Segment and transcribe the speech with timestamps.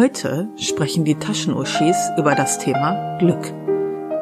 [0.00, 3.52] Heute sprechen die Taschenuschis über das Thema Glück.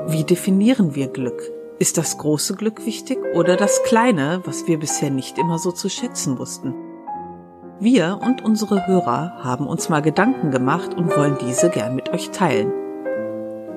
[0.08, 1.40] Wie definieren wir Glück?
[1.78, 5.88] Ist das große Glück wichtig oder das kleine, was wir bisher nicht immer so zu
[5.88, 6.74] schätzen wussten?
[7.78, 12.30] Wir und unsere Hörer haben uns mal Gedanken gemacht und wollen diese gern mit euch
[12.30, 12.72] teilen.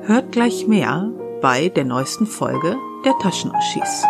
[0.01, 1.07] Hört gleich mehr
[1.39, 4.05] bei der neuesten Folge der Taschenuschis.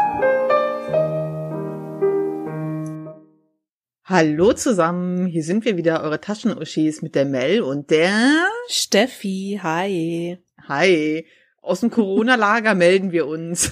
[4.11, 9.61] Hallo zusammen, hier sind wir wieder, eure Taschenuschis mit der Mel und der Steffi.
[9.63, 10.37] Hi.
[10.67, 11.25] Hi.
[11.61, 13.71] Aus dem Corona-Lager melden wir uns.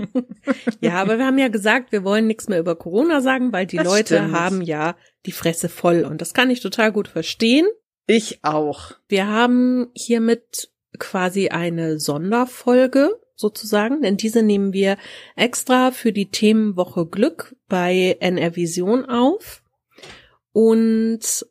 [0.80, 3.76] ja, aber wir haben ja gesagt, wir wollen nichts mehr über Corona sagen, weil die
[3.76, 4.32] das Leute stimmt.
[4.32, 7.66] haben ja die Fresse voll und das kann ich total gut verstehen.
[8.06, 8.92] Ich auch.
[9.08, 14.96] Wir haben hiermit quasi eine Sonderfolge sozusagen, denn diese nehmen wir
[15.36, 19.62] extra für die Themenwoche Glück bei NR Vision auf.
[20.52, 21.46] Und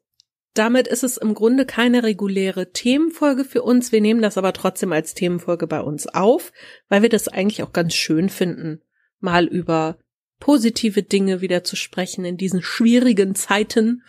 [0.53, 3.91] damit ist es im Grunde keine reguläre Themenfolge für uns.
[3.91, 6.53] Wir nehmen das aber trotzdem als Themenfolge bei uns auf,
[6.89, 8.81] weil wir das eigentlich auch ganz schön finden,
[9.19, 9.97] mal über
[10.39, 14.03] positive Dinge wieder zu sprechen in diesen schwierigen Zeiten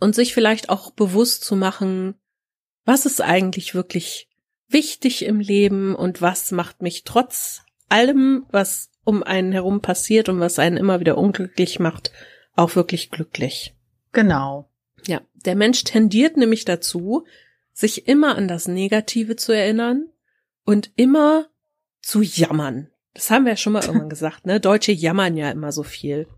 [0.00, 2.14] und sich vielleicht auch bewusst zu machen,
[2.84, 4.28] was ist eigentlich wirklich
[4.74, 10.40] wichtig im Leben und was macht mich trotz allem, was um einen herum passiert und
[10.40, 12.12] was einen immer wieder unglücklich macht,
[12.56, 13.74] auch wirklich glücklich.
[14.12, 14.68] Genau.
[15.06, 17.24] Ja, der Mensch tendiert nämlich dazu,
[17.72, 20.08] sich immer an das Negative zu erinnern
[20.64, 21.46] und immer
[22.02, 22.90] zu jammern.
[23.14, 24.60] Das haben wir ja schon mal irgendwann gesagt, ne?
[24.60, 26.28] Deutsche jammern ja immer so viel.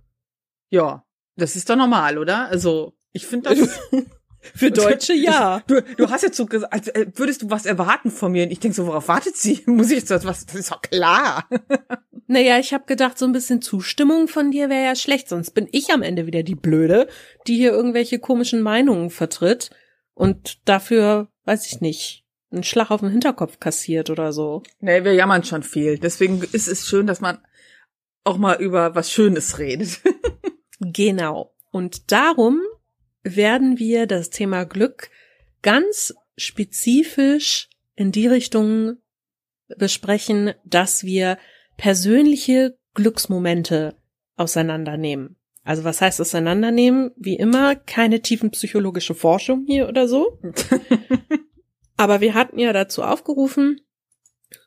[0.69, 1.05] Ja,
[1.37, 2.49] das ist doch normal, oder?
[2.49, 3.81] Also, ich finde das.
[4.55, 5.63] Für Deutsche ja.
[5.67, 8.45] Du, du hast jetzt so gesagt, als äh, würdest du was erwarten von mir.
[8.45, 9.63] Und ich denke so, worauf wartet sie?
[9.67, 10.47] Muss ich jetzt was?
[10.47, 11.49] Das ist doch klar.
[12.29, 15.69] Naja, ich habe gedacht, so ein bisschen Zustimmung von dir wäre ja schlecht, sonst bin
[15.71, 17.07] ich am Ende wieder die Blöde,
[17.47, 19.71] die hier irgendwelche komischen Meinungen vertritt
[20.13, 24.63] und dafür, weiß ich nicht, einen Schlag auf den Hinterkopf kassiert oder so.
[24.81, 25.99] Nee, wir jammern schon viel.
[25.99, 27.39] Deswegen ist es schön, dass man
[28.25, 30.01] auch mal über was Schönes redet.
[30.81, 31.55] genau.
[31.71, 32.61] Und darum
[33.35, 35.11] werden wir das Thema Glück
[35.63, 38.99] ganz spezifisch in die Richtung
[39.77, 41.39] besprechen, dass wir
[41.77, 43.97] persönliche Glücksmomente
[44.37, 45.37] auseinandernehmen.
[45.65, 47.11] Also was heißt auseinandernehmen?
[47.17, 50.39] Wie immer, keine tiefen psychologische Forschung hier oder so.
[51.97, 53.81] Aber wir hatten ja dazu aufgerufen,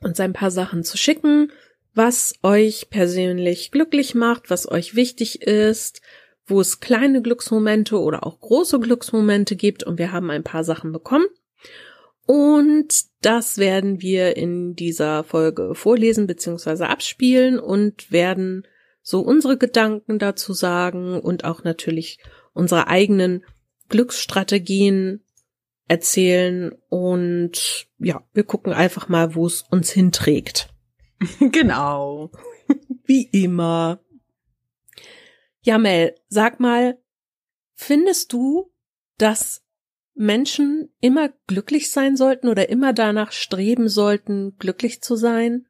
[0.02, 1.52] uns ein paar Sachen zu schicken,
[1.94, 6.02] was euch persönlich glücklich macht, was euch wichtig ist,
[6.50, 10.92] wo es kleine Glücksmomente oder auch große Glücksmomente gibt und wir haben ein paar Sachen
[10.92, 11.28] bekommen.
[12.26, 16.84] Und das werden wir in dieser Folge vorlesen bzw.
[16.84, 18.68] abspielen und werden
[19.02, 22.20] so unsere Gedanken dazu sagen und auch natürlich
[22.54, 23.44] unsere eigenen
[23.90, 25.24] Glücksstrategien
[25.88, 30.70] erzählen und ja, wir gucken einfach mal, wo es uns hinträgt.
[31.52, 32.32] Genau.
[33.06, 34.00] Wie immer.
[35.62, 36.98] Ja, Mel, sag mal,
[37.76, 38.72] findest du,
[39.18, 39.64] dass
[40.14, 45.68] Menschen immer glücklich sein sollten oder immer danach streben sollten, glücklich zu sein?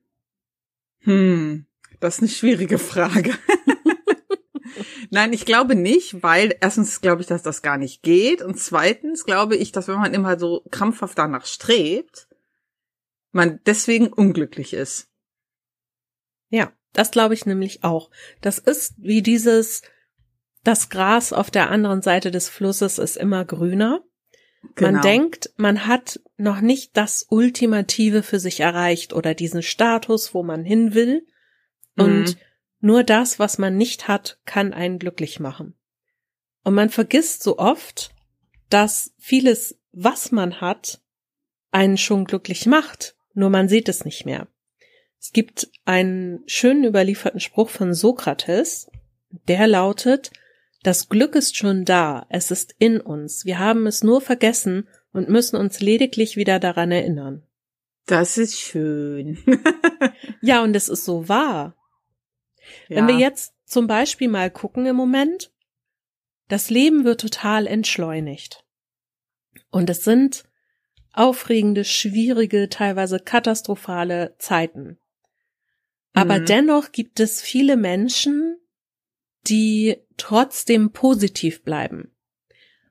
[1.00, 1.66] Hm,
[2.00, 3.38] das ist eine schwierige Frage.
[5.12, 9.26] Nein, ich glaube nicht, weil erstens glaube ich, dass das gar nicht geht und zweitens
[9.26, 12.28] glaube ich, dass wenn man immer so krampfhaft danach strebt,
[13.32, 15.10] man deswegen unglücklich ist.
[16.50, 16.74] Ja.
[16.94, 18.10] Das glaube ich nämlich auch.
[18.42, 19.82] Das ist wie dieses,
[20.64, 24.04] das Gras auf der anderen Seite des Flusses ist immer grüner.
[24.76, 24.92] Genau.
[24.92, 30.44] Man denkt, man hat noch nicht das Ultimative für sich erreicht oder diesen Status, wo
[30.44, 31.26] man hin will.
[31.96, 32.36] Und mhm.
[32.82, 35.76] nur das, was man nicht hat, kann einen glücklich machen.
[36.64, 38.14] Und man vergisst so oft,
[38.70, 41.02] dass vieles, was man hat,
[41.72, 44.48] einen schon glücklich macht, nur man sieht es nicht mehr.
[45.20, 48.90] Es gibt einen schönen überlieferten Spruch von Sokrates,
[49.48, 50.32] der lautet,
[50.84, 55.28] das Glück ist schon da, es ist in uns, wir haben es nur vergessen und
[55.28, 57.44] müssen uns lediglich wieder daran erinnern.
[58.06, 59.38] Das ist schön.
[60.42, 61.76] ja, und es ist so wahr.
[62.88, 62.98] Ja.
[62.98, 65.52] Wenn wir jetzt zum Beispiel mal gucken im Moment,
[66.48, 68.64] das Leben wird total entschleunigt.
[69.70, 70.46] Und es sind
[71.14, 74.98] aufregende, schwierige, teilweise katastrophale Zeiten.
[76.14, 76.46] Aber mhm.
[76.46, 78.58] dennoch gibt es viele Menschen,
[79.48, 82.12] die trotzdem positiv bleiben.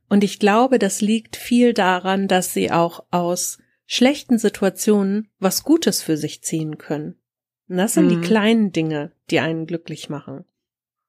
[0.09, 6.03] Und ich glaube, das liegt viel daran, dass sie auch aus schlechten Situationen was Gutes
[6.03, 7.21] für sich ziehen können.
[7.69, 8.09] Und das sind mhm.
[8.11, 10.45] die kleinen Dinge, die einen glücklich machen.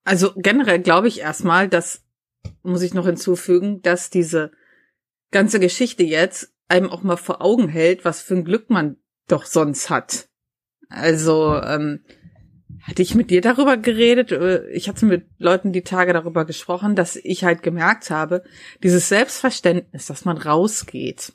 [0.04, 2.04] Also generell glaube ich erstmal, dass,
[2.64, 4.52] muss ich noch hinzufügen, dass diese
[5.32, 8.98] ganze Geschichte jetzt einem auch mal vor Augen hält, was für ein Glück man
[9.28, 10.29] doch sonst hat.
[10.89, 12.01] Also, ähm,
[12.81, 14.31] hatte ich mit dir darüber geredet?
[14.31, 18.44] Äh, ich hatte mit Leuten die Tage darüber gesprochen, dass ich halt gemerkt habe,
[18.83, 21.33] dieses Selbstverständnis, dass man rausgeht.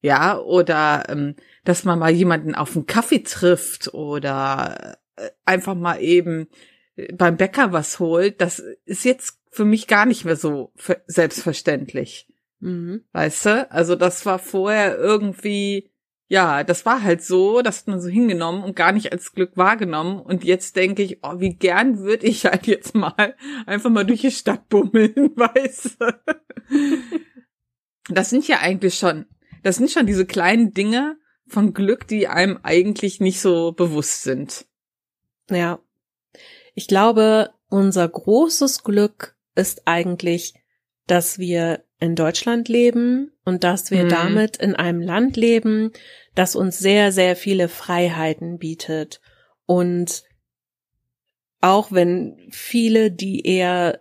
[0.00, 6.02] Ja, oder ähm, dass man mal jemanden auf einen Kaffee trifft oder äh, einfach mal
[6.02, 6.48] eben
[6.96, 10.72] äh, beim Bäcker was holt, das ist jetzt für mich gar nicht mehr so
[11.06, 12.28] selbstverständlich.
[12.60, 13.04] Mhm.
[13.12, 13.70] Weißt du?
[13.70, 15.90] Also das war vorher irgendwie,
[16.34, 19.56] ja, das war halt so, das hat man so hingenommen und gar nicht als Glück
[19.56, 20.18] wahrgenommen.
[20.18, 23.36] Und jetzt denke ich, oh, wie gern würde ich halt jetzt mal
[23.66, 27.04] einfach mal durch die Stadt bummeln, weißt du?
[28.08, 29.26] Das sind ja eigentlich schon,
[29.62, 31.16] das sind schon diese kleinen Dinge
[31.46, 34.66] von Glück, die einem eigentlich nicht so bewusst sind.
[35.48, 35.78] Ja.
[36.74, 40.54] Ich glaube, unser großes Glück ist eigentlich,
[41.06, 44.08] dass wir in Deutschland leben und dass wir mhm.
[44.08, 45.92] damit in einem Land leben,
[46.34, 49.20] das uns sehr, sehr viele Freiheiten bietet.
[49.66, 50.24] Und
[51.60, 54.00] auch wenn viele, die eher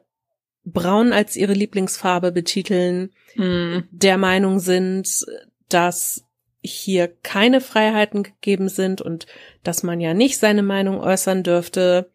[0.66, 3.88] braun als ihre Lieblingsfarbe betiteln, mhm.
[3.92, 5.26] der Meinung sind,
[5.70, 6.26] dass
[6.62, 9.28] hier keine Freiheiten gegeben sind und
[9.64, 12.10] dass man ja nicht seine Meinung äußern dürfte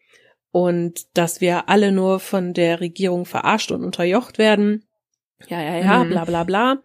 [0.51, 4.85] und dass wir alle nur von der Regierung verarscht und unterjocht werden,
[5.49, 6.11] ja, ja, ja, mhm.
[6.11, 6.83] bla bla bla.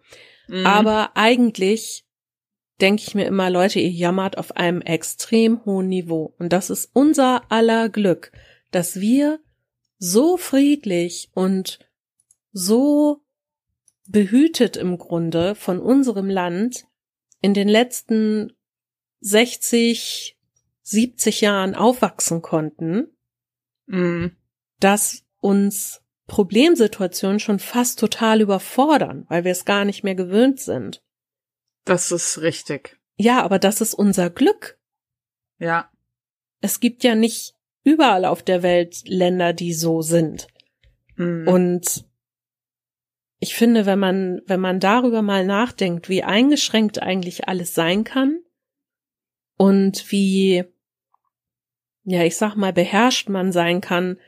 [0.48, 0.66] Mhm.
[0.66, 2.04] Aber eigentlich
[2.80, 6.34] denke ich mir immer, Leute, ihr jammert auf einem extrem hohen Niveau.
[6.38, 8.32] Und das ist unser aller Glück,
[8.70, 9.40] dass wir
[9.98, 11.78] so friedlich und
[12.52, 13.22] so
[14.06, 16.86] behütet im Grunde von unserem Land
[17.40, 18.52] in den letzten
[19.20, 20.36] 60,
[20.82, 23.13] 70 Jahren aufwachsen konnten,
[23.86, 24.26] mm.
[24.80, 31.02] dass uns Problemsituationen schon fast total überfordern, weil wir es gar nicht mehr gewöhnt sind.
[31.84, 32.98] Das ist richtig.
[33.16, 34.78] Ja, aber das ist unser Glück.
[35.58, 35.90] Ja.
[36.60, 40.48] Es gibt ja nicht überall auf der Welt Länder, die so sind.
[41.16, 41.46] Mhm.
[41.46, 42.04] Und
[43.38, 48.38] ich finde, wenn man, wenn man darüber mal nachdenkt, wie eingeschränkt eigentlich alles sein kann
[49.58, 50.64] und wie,
[52.04, 54.18] ja, ich sag mal, beherrscht man sein kann,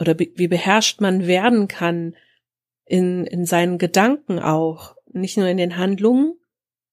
[0.00, 2.14] oder wie beherrscht man werden kann
[2.84, 6.34] in, in seinen Gedanken auch, nicht nur in den Handlungen,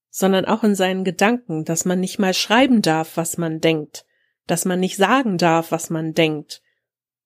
[0.09, 4.05] sondern auch in seinen Gedanken, dass man nicht mal schreiben darf, was man denkt,
[4.47, 6.61] dass man nicht sagen darf, was man denkt.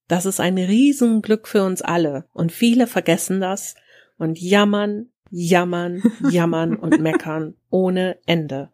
[0.07, 3.75] Das ist ein Riesenglück für uns alle und viele vergessen das
[4.17, 8.71] und jammern, jammern, jammern und meckern ohne Ende.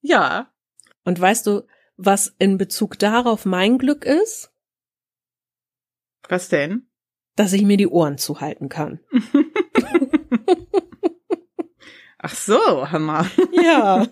[0.00, 0.50] Ja.
[1.04, 1.62] Und weißt du,
[1.98, 4.50] was in Bezug darauf mein Glück ist?
[6.28, 6.86] Was denn?
[7.36, 9.00] Dass ich mir die Ohren zuhalten kann.
[12.18, 13.28] Ach so, Hammer.
[13.52, 14.08] Ja.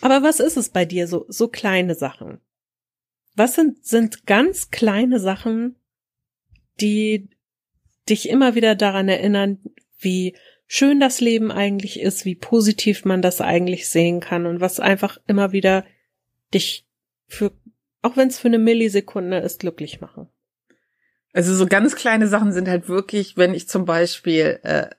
[0.00, 2.40] Aber was ist es bei dir so, so kleine Sachen?
[3.36, 5.76] Was sind, sind ganz kleine Sachen,
[6.80, 7.28] die
[8.08, 9.58] dich immer wieder daran erinnern,
[9.98, 14.80] wie schön das Leben eigentlich ist, wie positiv man das eigentlich sehen kann und was
[14.80, 15.84] einfach immer wieder
[16.54, 16.86] dich
[17.26, 17.52] für,
[18.02, 20.28] auch wenn es für eine Millisekunde ist, glücklich machen.
[21.32, 24.90] Also so ganz kleine Sachen sind halt wirklich, wenn ich zum Beispiel, äh,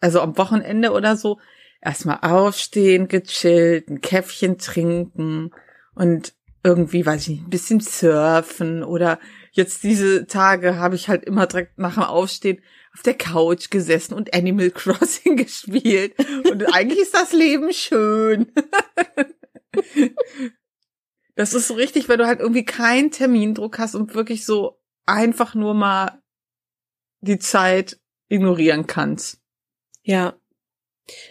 [0.00, 1.38] also am Wochenende oder so,
[1.80, 5.52] erstmal aufstehen, gechillt, ein Käffchen trinken
[5.94, 9.18] und irgendwie, weiß ich nicht, ein bisschen surfen oder
[9.52, 12.60] jetzt diese Tage habe ich halt immer direkt nach dem Aufstehen
[12.92, 16.14] auf der Couch gesessen und Animal Crossing gespielt.
[16.50, 18.52] Und eigentlich ist das Leben schön.
[21.38, 25.54] Das ist so richtig, wenn du halt irgendwie keinen Termindruck hast und wirklich so einfach
[25.54, 26.20] nur mal
[27.20, 29.40] die Zeit ignorieren kannst.
[30.02, 30.36] Ja.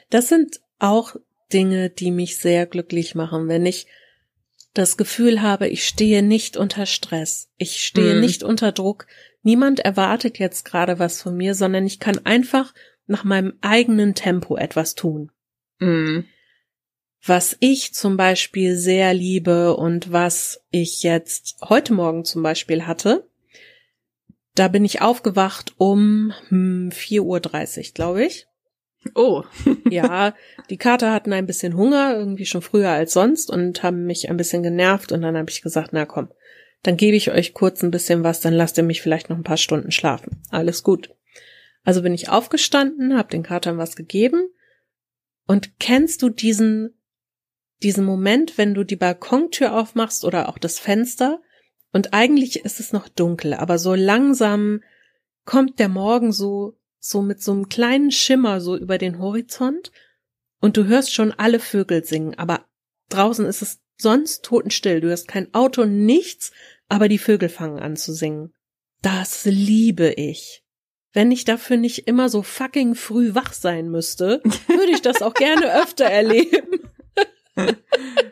[0.10, 1.18] Das sind auch
[1.52, 3.88] Dinge, die mich sehr glücklich machen, wenn ich
[4.74, 8.22] das Gefühl habe, ich stehe nicht unter Stress, ich stehe hm.
[8.22, 9.08] nicht unter Druck,
[9.42, 12.74] niemand erwartet jetzt gerade was von mir, sondern ich kann einfach
[13.08, 15.34] nach meinem eigenen Tempo etwas tun.
[15.80, 16.24] Hm.
[17.26, 23.28] Was ich zum Beispiel sehr liebe und was ich jetzt heute Morgen zum Beispiel hatte,
[24.56, 28.48] da bin ich aufgewacht um hm, 4.30 Uhr, glaube ich.
[29.14, 29.44] Oh.
[29.90, 30.34] ja,
[30.70, 34.38] die Kater hatten ein bisschen Hunger, irgendwie schon früher als sonst und haben mich ein
[34.38, 36.30] bisschen genervt und dann habe ich gesagt, na komm,
[36.84, 39.44] dann gebe ich euch kurz ein bisschen was, dann lasst ihr mich vielleicht noch ein
[39.44, 40.42] paar Stunden schlafen.
[40.50, 41.14] Alles gut.
[41.84, 44.50] Also bin ich aufgestanden, habe den Katern was gegeben
[45.46, 46.97] und kennst du diesen
[47.84, 51.42] diesen Moment, wenn du die Balkontür aufmachst oder auch das Fenster
[51.94, 54.82] und eigentlich ist es noch dunkel, aber so langsam
[55.46, 59.92] kommt der Morgen so, so mit so einem kleinen Schimmer so über den Horizont
[60.60, 62.66] und du hörst schon alle Vögel singen, aber
[63.10, 65.02] draußen ist es sonst totenstill.
[65.02, 66.52] Du hörst kein Auto, nichts,
[66.88, 68.54] aber die Vögel fangen an zu singen.
[69.02, 70.64] Das liebe ich.
[71.14, 75.34] Wenn ich dafür nicht immer so fucking früh wach sein müsste, würde ich das auch
[75.34, 76.80] gerne öfter erleben.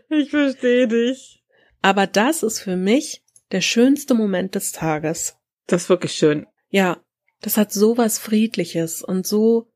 [0.09, 1.43] Ich verstehe dich.
[1.81, 5.37] Aber das ist für mich der schönste Moment des Tages.
[5.67, 6.47] Das ist wirklich schön.
[6.69, 7.03] Ja,
[7.41, 9.71] das hat so was Friedliches und so,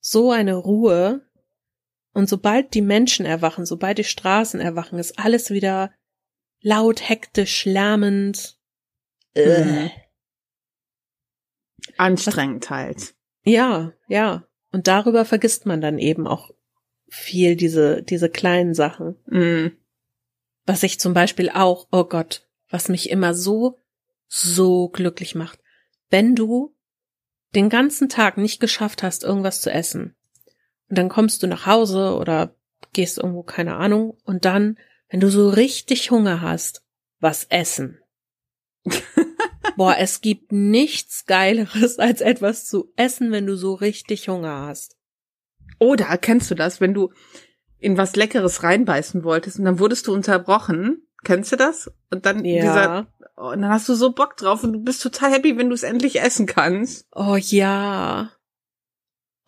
[0.00, 1.26] so eine Ruhe.
[2.12, 5.92] Und sobald die Menschen erwachen, sobald die Straßen erwachen, ist alles wieder
[6.60, 8.58] laut, hektisch, lärmend.
[9.34, 9.90] Mhm.
[11.96, 13.14] Anstrengend halt.
[13.44, 14.46] Ja, ja.
[14.70, 16.50] Und darüber vergisst man dann eben auch
[17.12, 19.16] viel diese, diese kleinen Sachen.
[19.26, 19.72] Mhm.
[20.64, 23.78] Was ich zum Beispiel auch, oh Gott, was mich immer so,
[24.28, 25.58] so glücklich macht.
[26.08, 26.74] Wenn du
[27.54, 30.16] den ganzen Tag nicht geschafft hast, irgendwas zu essen,
[30.88, 32.54] und dann kommst du nach Hause oder
[32.94, 34.78] gehst irgendwo, keine Ahnung, und dann,
[35.10, 36.82] wenn du so richtig Hunger hast,
[37.20, 38.00] was essen.
[39.76, 44.96] Boah, es gibt nichts Geileres, als etwas zu essen, wenn du so richtig Hunger hast.
[45.82, 47.12] Oder kennst du das, wenn du
[47.78, 51.08] in was Leckeres reinbeißen wolltest und dann wurdest du unterbrochen?
[51.24, 51.90] Kennst du das?
[52.08, 52.62] Und dann Ja.
[52.62, 55.70] dieser, oh, und dann hast du so Bock drauf und du bist total happy, wenn
[55.70, 57.08] du es endlich essen kannst.
[57.12, 58.30] Oh ja.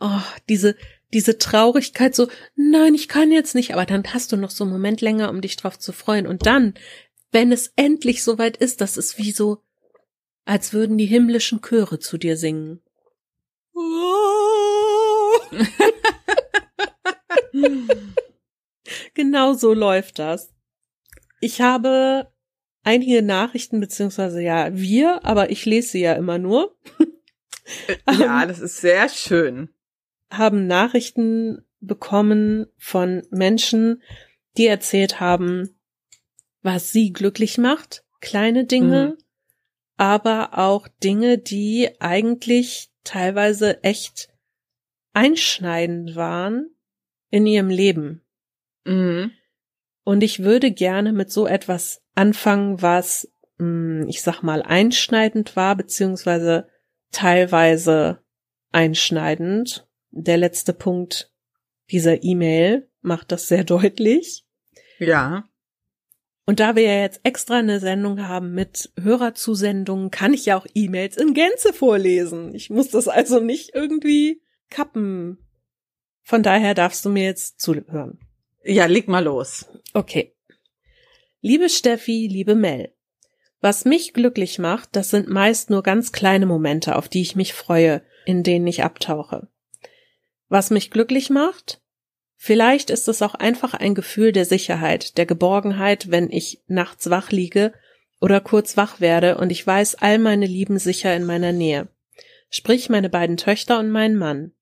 [0.01, 0.75] Oh, diese,
[1.13, 2.27] diese Traurigkeit so,
[2.57, 5.41] nein, ich kann jetzt nicht, aber dann hast du noch so einen Moment länger, um
[5.41, 6.27] dich drauf zu freuen.
[6.27, 6.75] Und dann,
[7.31, 9.63] wenn es endlich soweit ist, das ist wie so,
[10.45, 12.81] als würden die himmlischen Chöre zu dir singen.
[19.15, 20.53] genau so läuft das.
[21.41, 22.33] Ich habe
[22.83, 26.77] einige Nachrichten, beziehungsweise ja, wir, aber ich lese sie ja immer nur.
[28.19, 29.71] Ja, das ist sehr schön.
[30.31, 34.03] haben Nachrichten bekommen von Menschen,
[34.59, 35.75] die erzählt haben,
[36.61, 39.25] was sie glücklich macht, kleine Dinge, Mhm.
[39.97, 44.29] aber auch Dinge, die eigentlich teilweise echt
[45.15, 46.74] einschneidend waren
[47.35, 48.23] in ihrem Leben.
[48.85, 49.33] Mhm.
[50.05, 55.75] Und ich würde gerne mit so etwas anfangen, was, mh, ich sag mal, einschneidend war,
[55.75, 56.69] beziehungsweise
[57.11, 58.23] teilweise
[58.71, 59.89] einschneidend.
[60.13, 61.33] Der letzte Punkt
[61.91, 64.47] dieser E-Mail macht das sehr deutlich.
[65.01, 65.49] Ja.
[66.47, 70.69] Und da wir ja jetzt extra eine Sendung haben mit Hörerzusendungen, kann ich ja auch
[70.73, 72.55] E-Mails in Gänze vorlesen.
[72.55, 75.44] Ich muss das also nicht irgendwie kappen.
[76.25, 78.19] Von daher darfst du mir jetzt zuhören.
[78.65, 79.67] Ja, leg mal los.
[79.93, 80.35] Okay.
[81.43, 82.93] Liebe Steffi, liebe Mel.
[83.61, 87.53] Was mich glücklich macht, das sind meist nur ganz kleine Momente, auf die ich mich
[87.53, 89.49] freue, in denen ich abtauche.
[90.49, 91.83] Was mich glücklich macht?
[92.37, 97.31] Vielleicht ist es auch einfach ein Gefühl der Sicherheit, der Geborgenheit, wenn ich nachts wach
[97.31, 97.73] liege
[98.21, 101.89] oder kurz wach werde und ich weiß, all meine Lieben sicher in meiner Nähe.
[102.49, 104.53] Sprich meine beiden Töchter und meinen Mann.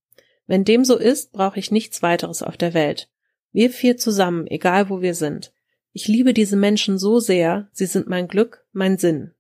[0.47, 3.09] Wenn dem so ist, brauche ich nichts weiteres auf der Welt.
[3.53, 5.53] Wir vier zusammen, egal wo wir sind.
[5.93, 9.33] Ich liebe diese Menschen so sehr, sie sind mein Glück, mein Sinn.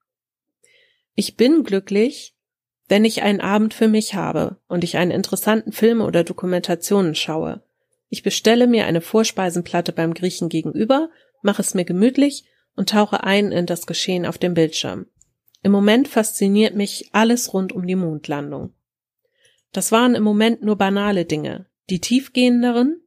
[1.14, 2.34] Ich bin glücklich,
[2.88, 7.62] wenn ich einen Abend für mich habe und ich einen interessanten Film oder Dokumentationen schaue.
[8.08, 11.08] Ich bestelle mir eine Vorspeisenplatte beim Griechen gegenüber,
[11.40, 12.44] mache es mir gemütlich
[12.76, 15.06] und tauche ein in das Geschehen auf dem Bildschirm.
[15.62, 18.74] Im Moment fasziniert mich alles rund um die Mondlandung.
[19.72, 21.66] Das waren im Moment nur banale Dinge.
[21.90, 23.02] Die tiefgehenderen?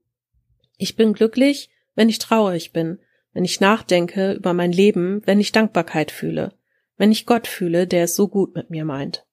[0.77, 2.99] Ich bin glücklich, wenn ich traurig bin,
[3.33, 6.53] wenn ich nachdenke über mein Leben, wenn ich Dankbarkeit fühle,
[6.97, 9.25] wenn ich Gott fühle, der es so gut mit mir meint.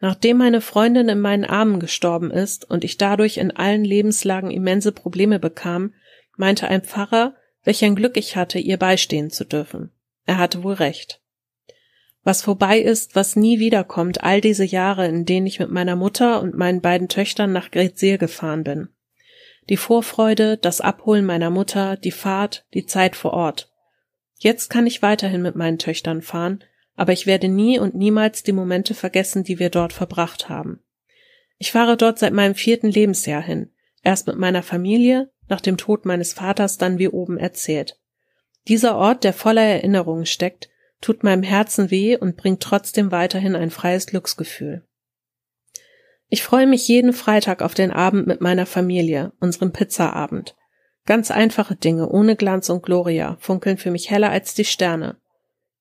[0.00, 4.92] Nachdem meine Freundin in meinen Armen gestorben ist und ich dadurch in allen Lebenslagen immense
[4.92, 5.94] Probleme bekam,
[6.36, 9.90] meinte ein Pfarrer, welch ein Glück ich hatte, ihr beistehen zu dürfen.
[10.24, 11.17] Er hatte wohl recht.
[12.24, 16.42] Was vorbei ist, was nie wiederkommt, all diese Jahre, in denen ich mit meiner Mutter
[16.42, 18.88] und meinen beiden Töchtern nach Gretzsee gefahren bin.
[19.68, 23.70] Die Vorfreude, das Abholen meiner Mutter, die Fahrt, die Zeit vor Ort.
[24.38, 26.64] Jetzt kann ich weiterhin mit meinen Töchtern fahren,
[26.96, 30.80] aber ich werde nie und niemals die Momente vergessen, die wir dort verbracht haben.
[31.58, 33.70] Ich fahre dort seit meinem vierten Lebensjahr hin,
[34.02, 37.98] erst mit meiner Familie, nach dem Tod meines Vaters dann wie oben erzählt.
[38.68, 40.68] Dieser Ort, der voller Erinnerungen steckt,
[41.00, 44.84] tut meinem Herzen weh und bringt trotzdem weiterhin ein freies Glücksgefühl.
[46.28, 50.56] Ich freue mich jeden Freitag auf den Abend mit meiner Familie, unseren Pizzaabend.
[51.06, 55.16] Ganz einfache Dinge ohne Glanz und Gloria funkeln für mich heller als die Sterne.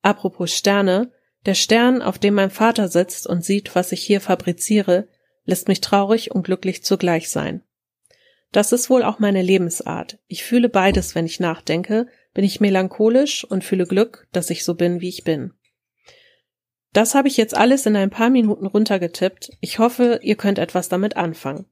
[0.02, 1.12] Apropos Sterne,
[1.46, 5.10] der Stern, auf dem mein Vater sitzt und sieht, was ich hier fabriziere,
[5.44, 7.62] lässt mich traurig und glücklich zugleich sein.
[8.54, 10.20] Das ist wohl auch meine Lebensart.
[10.28, 12.08] Ich fühle beides, wenn ich nachdenke,
[12.38, 15.54] bin ich melancholisch und fühle Glück, dass ich so bin, wie ich bin.
[16.94, 19.50] Das habe ich jetzt alles in ein paar Minuten runtergetippt.
[19.60, 21.66] Ich hoffe, ihr könnt etwas damit anfangen.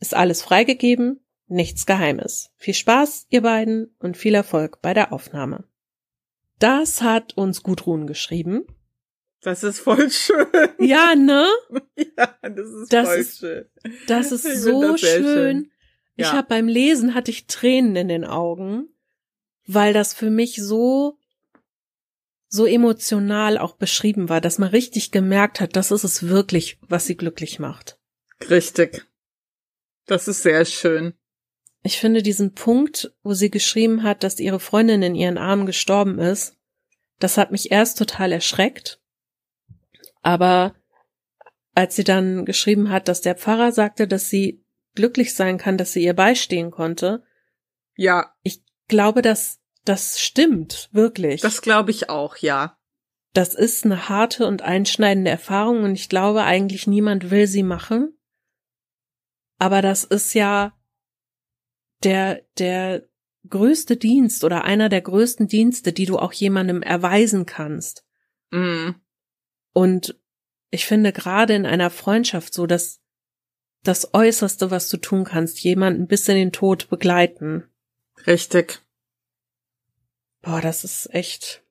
[0.00, 2.50] Ist alles freigegeben, nichts Geheimes.
[2.56, 5.64] Viel Spaß, ihr beiden, und viel Erfolg bei der Aufnahme.
[6.58, 8.64] Das hat uns Gudrun geschrieben.
[9.42, 10.46] Das ist voll schön.
[10.78, 11.46] Ja, ne?
[12.16, 13.66] Ja, das ist Das voll ist- schön.
[14.06, 15.22] Das ist Ich so das schön.
[15.24, 15.70] schön.
[16.16, 16.32] Ich Ja.
[16.32, 18.88] habe beim Lesen hatte ich Tränen in den Augen,
[19.66, 21.18] weil das für mich so
[22.48, 27.06] so emotional auch beschrieben war, dass man richtig gemerkt hat, das ist es wirklich, was
[27.06, 27.98] sie glücklich macht.
[28.48, 29.06] Richtig.
[30.06, 31.14] Das ist sehr schön.
[31.82, 36.18] Ich finde diesen Punkt, wo sie geschrieben hat, dass ihre Freundin in ihren Armen gestorben
[36.18, 36.56] ist,
[37.18, 39.00] das hat mich erst total erschreckt.
[40.22, 40.74] Aber
[41.74, 45.92] als sie dann geschrieben hat, dass der Pfarrer sagte, dass sie glücklich sein kann, dass
[45.92, 47.22] sie ihr beistehen konnte,
[47.96, 51.40] Ja, ich glaube, dass das stimmt, wirklich.
[51.40, 52.76] das glaube ich auch, ja.
[53.32, 58.18] das ist eine harte und einschneidende Erfahrung und ich glaube eigentlich niemand will sie machen.
[59.58, 60.76] Aber das ist ja
[62.02, 63.08] der, der
[63.48, 68.04] größte Dienst oder einer der größten Dienste, die du auch jemandem erweisen kannst.
[68.50, 68.90] Mm.
[69.72, 70.18] Und
[70.70, 73.00] ich finde gerade in einer Freundschaft so, dass
[73.82, 77.64] das Äußerste, was du tun kannst, jemanden bis in den Tod begleiten.
[78.26, 78.80] Richtig.
[80.42, 81.62] Boah, das ist echt.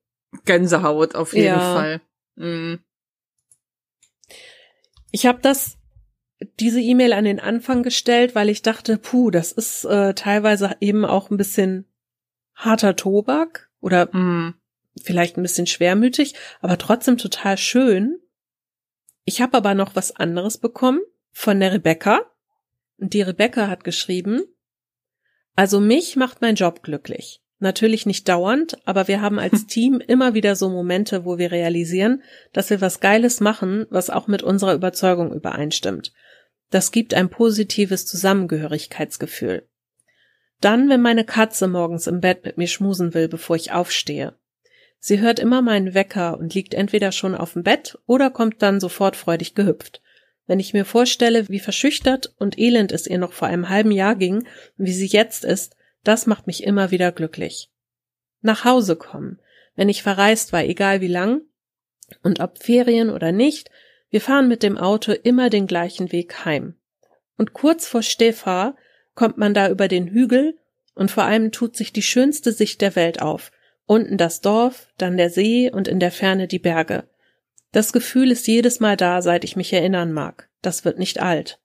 [0.44, 1.74] Gänsehaut auf jeden Ja.
[1.74, 2.02] Fall.
[2.36, 2.76] Mm.
[5.12, 5.78] Ich habe das
[6.60, 11.06] diese E-Mail an den Anfang gestellt, weil ich dachte, puh, das ist äh, teilweise eben
[11.06, 11.86] auch ein bisschen
[12.54, 14.56] harter Tobak oder Mm.
[15.02, 18.20] vielleicht ein bisschen schwermütig, aber trotzdem total schön.
[19.24, 21.00] Ich habe aber noch was anderes bekommen
[21.32, 22.22] von der Rebecca.
[22.98, 24.44] Und die Rebecca hat geschrieben,
[25.56, 27.42] also mich macht mein Job glücklich.
[27.60, 32.22] Natürlich nicht dauernd, aber wir haben als Team immer wieder so Momente, wo wir realisieren,
[32.54, 36.12] dass wir was Geiles machen, was auch mit unserer Überzeugung übereinstimmt.
[36.70, 39.68] Das gibt ein positives Zusammengehörigkeitsgefühl.
[40.62, 44.36] Dann, wenn meine Katze morgens im Bett mit mir schmusen will, bevor ich aufstehe.
[45.00, 48.80] Sie hört immer meinen Wecker und liegt entweder schon auf dem Bett oder kommt dann
[48.80, 50.02] sofort freudig gehüpft.
[50.48, 54.16] Wenn ich mir vorstelle, wie verschüchtert und elend es ihr noch vor einem halben Jahr
[54.16, 57.72] ging wie sie jetzt ist, das macht mich immer wieder glücklich.
[58.42, 59.40] Nach Hause kommen,
[59.76, 61.42] wenn ich verreist war, egal wie lang,
[62.22, 63.72] und ob Ferien oder nicht,
[64.12, 66.76] wir fahren mit dem Auto immer den gleichen Weg heim.
[67.38, 68.78] Und kurz vor Stehfahr
[69.16, 70.58] kommt man da über den Hügel
[70.94, 73.52] und vor allem tut sich die schönste Sicht der Welt auf.
[73.86, 77.08] Unten das Dorf, dann der See und in der Ferne die Berge.
[77.76, 80.48] Das Gefühl ist jedes Mal da, seit ich mich erinnern mag.
[80.62, 81.60] Das wird nicht alt.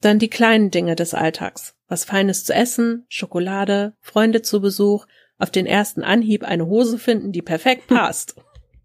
[0.00, 1.74] Dann die kleinen Dinge des Alltags.
[1.88, 7.32] Was Feines zu essen, Schokolade, Freunde zu Besuch, auf den ersten Anhieb eine Hose finden,
[7.32, 8.36] die perfekt passt.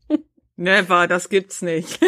[0.55, 1.99] Never, das gibt's nicht.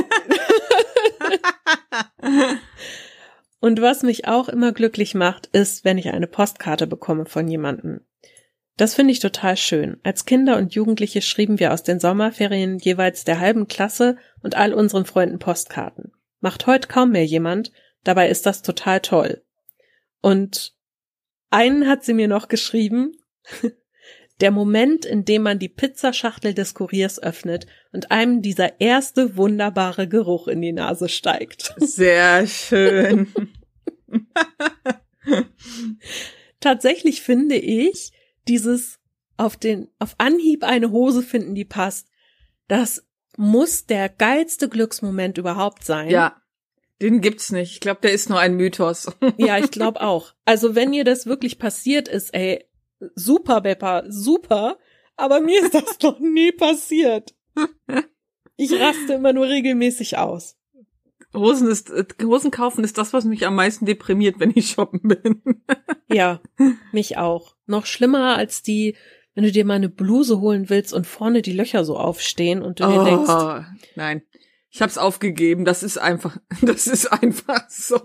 [3.59, 8.01] Und was mich auch immer glücklich macht, ist, wenn ich eine Postkarte bekomme von jemandem.
[8.77, 9.97] Das finde ich total schön.
[10.03, 14.73] Als Kinder und Jugendliche schrieben wir aus den Sommerferien jeweils der halben Klasse und all
[14.73, 16.11] unseren Freunden Postkarten.
[16.39, 17.71] Macht heute kaum mehr jemand,
[18.03, 19.43] dabei ist das total toll.
[20.21, 20.73] Und
[21.49, 23.17] einen hat sie mir noch geschrieben,
[24.41, 30.07] der Moment, in dem man die Pizzaschachtel des Kuriers öffnet und einem dieser erste wunderbare
[30.07, 31.75] Geruch in die Nase steigt.
[31.77, 33.31] Sehr schön.
[36.59, 38.11] Tatsächlich finde ich,
[38.47, 38.99] dieses
[39.37, 42.07] auf den, auf Anhieb eine Hose finden, die passt,
[42.67, 43.05] das
[43.37, 46.09] muss der geilste Glücksmoment überhaupt sein.
[46.09, 46.41] Ja,
[47.01, 47.73] den gibt's nicht.
[47.73, 49.07] Ich glaube, der ist nur ein Mythos.
[49.37, 50.33] Ja, ich glaube auch.
[50.45, 52.65] Also wenn ihr das wirklich passiert ist, ey,
[53.15, 54.77] super, Beppa, super.
[55.15, 57.35] Aber mir ist das noch nie passiert.
[58.55, 60.57] Ich raste immer nur regelmäßig aus.
[61.33, 65.01] Hosen ist, äh, Hosen kaufen ist das, was mich am meisten deprimiert, wenn ich shoppen
[65.01, 65.41] bin.
[66.13, 66.41] Ja,
[66.91, 67.55] mich auch.
[67.67, 68.97] Noch schlimmer als die,
[69.33, 72.81] wenn du dir mal eine Bluse holen willst und vorne die Löcher so aufstehen und
[72.81, 73.61] du dir denkst, Oh,
[73.95, 74.21] nein.
[74.69, 75.63] Ich hab's aufgegeben.
[75.63, 78.01] Das ist einfach, das ist einfach so.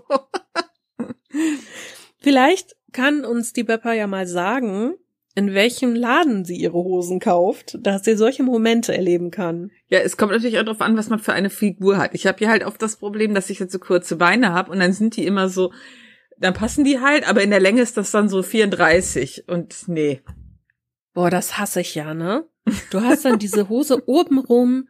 [2.19, 4.93] Vielleicht kann uns die Beppa ja mal sagen,
[5.37, 9.69] in welchem Laden sie ihre Hosen kauft, dass sie solche Momente erleben kann.
[9.87, 12.15] Ja, es kommt natürlich auch darauf an, was man für eine Figur hat.
[12.15, 14.79] Ich habe hier halt oft das Problem, dass ich jetzt so kurze Beine habe und
[14.79, 15.71] dann sind die immer so,
[16.39, 20.21] dann passen die halt, aber in der Länge ist das dann so 34 und nee.
[21.13, 22.47] Boah, das hasse ich ja, ne?
[22.89, 24.89] Du hast dann diese Hose obenrum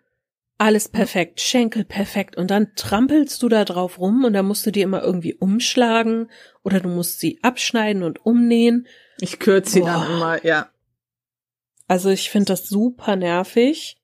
[0.57, 4.71] alles perfekt, Schenkel perfekt und dann trampelst du da drauf rum und dann musst du
[4.71, 6.31] die immer irgendwie umschlagen
[6.63, 8.88] oder du musst sie abschneiden und umnähen.
[9.19, 10.69] Ich kürze sie dann immer, ja.
[11.88, 13.97] Also ich finde das super nervig.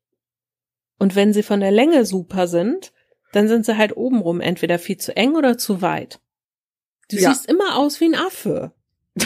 [1.00, 2.94] Und wenn sie von der Länge super sind,
[3.34, 6.20] dann sind sie halt obenrum entweder viel zu eng oder zu weit.
[7.10, 7.34] Du Ja.
[7.34, 8.72] siehst immer aus wie ein Affe.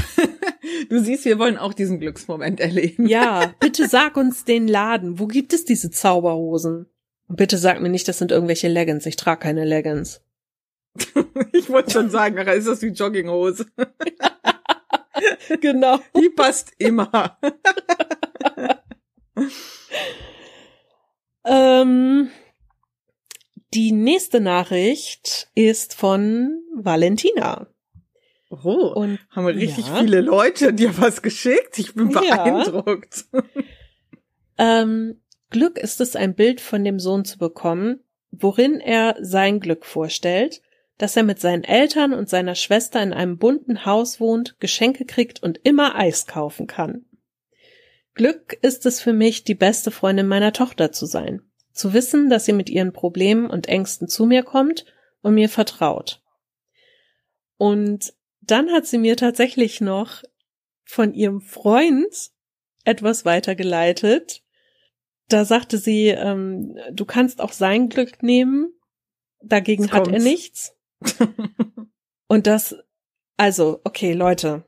[0.89, 3.07] Du siehst, wir wollen auch diesen Glücksmoment erleben.
[3.07, 5.17] Ja, bitte sag uns den Laden.
[5.17, 6.87] Wo gibt es diese Zauberhosen?
[7.27, 9.05] Und bitte sag mir nicht, das sind irgendwelche Leggings.
[9.05, 10.21] Ich trage keine Leggings.
[11.53, 13.65] Ich wollte schon sagen, nachher ist das wie Jogginghose.
[15.61, 15.99] Genau.
[16.15, 17.37] Die passt immer.
[21.45, 22.29] Ähm,
[23.73, 27.67] die nächste Nachricht ist von Valentina.
[28.49, 29.95] Oh, Und haben wir richtig ja.
[29.95, 31.77] viele Leute dir was geschickt?
[31.79, 32.19] Ich bin Ja.
[32.43, 33.25] beeindruckt.
[34.59, 37.99] Ähm, Glück ist es, ein Bild von dem Sohn zu bekommen,
[38.31, 40.63] worin er sein Glück vorstellt,
[40.97, 45.41] dass er mit seinen Eltern und seiner Schwester in einem bunten Haus wohnt, Geschenke kriegt
[45.43, 47.05] und immer Eis kaufen kann.
[48.15, 52.45] Glück ist es für mich, die beste Freundin meiner Tochter zu sein, zu wissen, dass
[52.45, 54.85] sie mit ihren Problemen und Ängsten zu mir kommt
[55.21, 56.23] und mir vertraut.
[57.57, 60.23] Und dann hat sie mir tatsächlich noch
[60.83, 62.31] von ihrem Freund
[62.85, 64.41] etwas weitergeleitet.
[65.27, 68.73] Da sagte sie, ähm, du kannst auch sein Glück nehmen.
[69.41, 70.76] Dagegen hat er nichts.
[72.27, 72.75] Und das,
[73.37, 74.63] also, okay, Leute.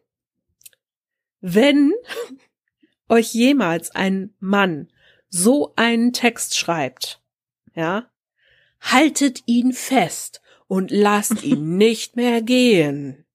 [1.42, 1.94] Wenn
[3.10, 4.92] euch jemals ein Mann
[5.30, 7.22] so einen Text schreibt,
[7.76, 8.12] ja,
[8.82, 13.26] haltet ihn fest und lasst ihn nicht mehr gehen.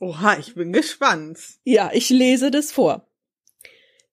[0.00, 1.38] Oha, ich bin gespannt.
[1.64, 3.08] Ja, ich lese das vor.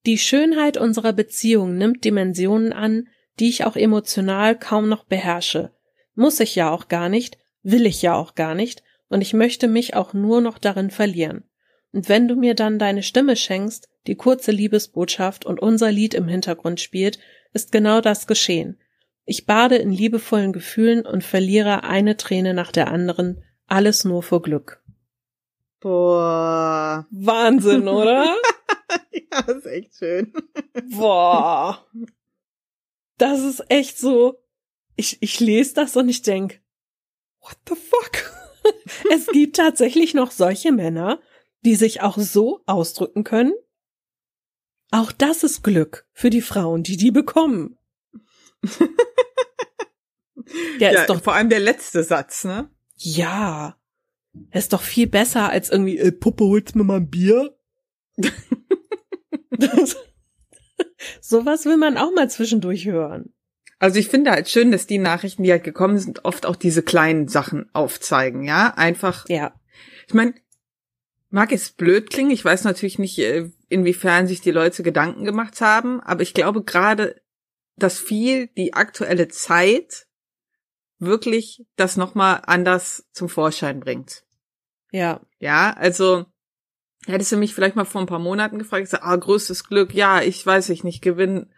[0.05, 3.07] Die Schönheit unserer Beziehung nimmt Dimensionen an,
[3.39, 5.73] die ich auch emotional kaum noch beherrsche.
[6.13, 9.67] Muss ich ja auch gar nicht, will ich ja auch gar nicht, und ich möchte
[9.67, 11.43] mich auch nur noch darin verlieren.
[11.91, 16.27] Und wenn du mir dann deine Stimme schenkst, die kurze Liebesbotschaft und unser Lied im
[16.27, 17.19] Hintergrund spielt,
[17.53, 18.79] ist genau das geschehen.
[19.25, 24.41] Ich bade in liebevollen Gefühlen und verliere eine Träne nach der anderen, alles nur vor
[24.41, 24.83] Glück.
[25.79, 27.07] Boah.
[27.11, 28.35] Wahnsinn, oder?
[29.11, 30.33] Ja, das ist echt schön.
[30.91, 31.85] Boah.
[33.17, 34.37] Das ist echt so.
[34.95, 36.61] Ich, ich lese das und ich denk,
[37.45, 38.31] what the fuck?
[39.11, 41.19] es gibt tatsächlich noch solche Männer,
[41.63, 43.53] die sich auch so ausdrücken können.
[44.91, 47.77] Auch das ist Glück für die Frauen, die die bekommen.
[50.79, 52.69] Der ja, ist doch, vor allem der letzte Satz, ne?
[52.97, 53.77] ja.
[54.51, 57.57] Er ist doch viel besser als irgendwie, äh, Puppe, holst mir mal ein Bier?
[59.49, 59.95] Das-
[61.21, 63.33] Sowas will man auch mal zwischendurch hören.
[63.79, 66.81] Also ich finde halt schön, dass die Nachrichten, die halt gekommen sind, oft auch diese
[66.81, 68.73] kleinen Sachen aufzeigen, ja?
[68.75, 69.53] Einfach, Ja.
[70.07, 70.33] ich meine,
[71.29, 75.59] mag es blöd klingen, ich weiß natürlich nicht, äh, inwiefern sich die Leute Gedanken gemacht
[75.59, 77.21] haben, aber ich glaube gerade,
[77.75, 80.07] dass viel die aktuelle Zeit
[80.97, 84.23] wirklich das nochmal anders zum Vorschein bringt.
[84.91, 85.19] Ja.
[85.39, 86.25] Ja, also
[87.05, 89.93] hättest du mich vielleicht mal vor ein paar Monaten gefragt, ich sag, ah, größtes Glück,
[89.93, 91.51] ja, ich weiß ich nicht, gewinn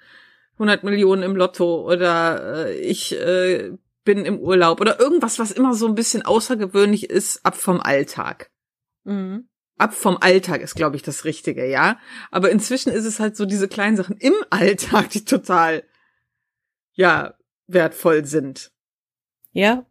[0.58, 5.74] 100 Millionen im Lotto oder äh, ich äh, bin im Urlaub oder irgendwas, was immer
[5.74, 8.50] so ein bisschen außergewöhnlich ist, ab vom Alltag.
[9.04, 9.50] Mhm.
[9.78, 12.00] Ab vom Alltag ist, glaube ich, das Richtige, ja.
[12.32, 15.84] Aber inzwischen ist es halt so diese kleinen Sachen im Alltag, die total,
[16.94, 17.36] ja,
[17.68, 18.72] wertvoll sind.
[19.52, 19.86] Ja.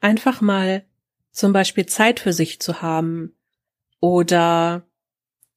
[0.00, 0.84] Einfach mal
[1.30, 3.36] zum Beispiel Zeit für sich zu haben
[4.00, 4.86] oder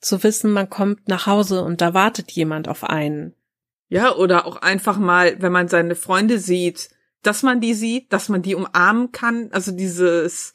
[0.01, 3.35] zu wissen, man kommt nach Hause und da wartet jemand auf einen.
[3.89, 6.89] Ja, oder auch einfach mal, wenn man seine Freunde sieht,
[7.23, 10.53] dass man die sieht, dass man die umarmen kann, also dieses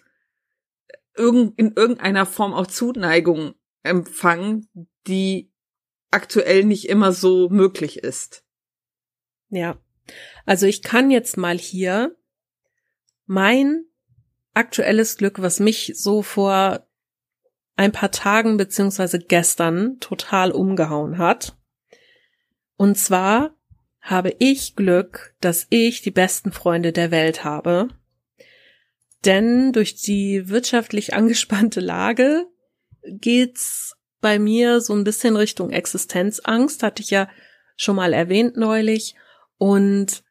[1.17, 4.69] irgend, in irgendeiner Form auch Zuneigung empfangen,
[5.07, 5.53] die
[6.11, 8.45] aktuell nicht immer so möglich ist.
[9.49, 9.79] Ja.
[10.47, 12.17] Also ich kann jetzt mal hier
[13.27, 13.85] mein
[14.55, 16.87] aktuelles Glück, was mich so vor
[17.77, 21.57] ein paar Tagen beziehungsweise gestern total umgehauen hat.
[22.77, 23.55] Und zwar
[24.01, 27.89] habe ich Glück, dass ich die besten Freunde der Welt habe.
[29.25, 32.47] Denn durch die wirtschaftlich angespannte Lage
[33.03, 37.29] geht's bei mir so ein bisschen Richtung Existenzangst, hatte ich ja
[37.77, 39.15] schon mal erwähnt neulich.
[39.57, 40.25] Und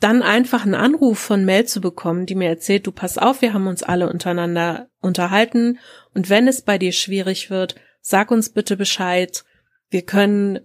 [0.00, 3.52] dann einfach einen Anruf von Mel zu bekommen, die mir erzählt, du pass auf, wir
[3.52, 5.78] haben uns alle untereinander unterhalten
[6.14, 9.44] und wenn es bei dir schwierig wird, sag uns bitte Bescheid.
[9.90, 10.60] Wir können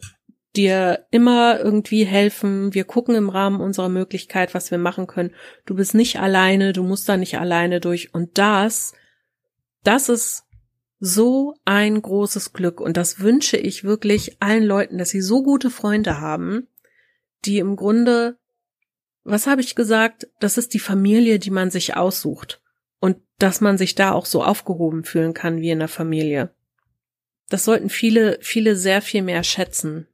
[0.56, 2.74] dir immer irgendwie helfen.
[2.74, 5.34] Wir gucken im Rahmen unserer Möglichkeit, was wir machen können.
[5.66, 8.14] Du bist nicht alleine, du musst da nicht alleine durch.
[8.14, 8.94] Und das,
[9.84, 10.44] das ist
[11.00, 12.80] so ein großes Glück.
[12.80, 16.68] Und das wünsche ich wirklich allen Leuten, dass sie so gute Freunde haben,
[17.46, 18.38] die im Grunde,
[19.24, 20.28] was habe ich gesagt?
[20.40, 22.62] Das ist die Familie, die man sich aussucht.
[23.00, 26.54] Und dass man sich da auch so aufgehoben fühlen kann wie in der Familie.
[27.50, 30.08] Das sollten viele, viele sehr viel mehr schätzen.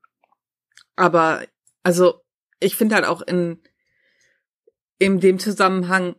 [1.00, 1.46] Aber,
[1.82, 2.22] also,
[2.60, 3.62] ich finde halt auch in,
[4.98, 6.16] in dem Zusammenhang,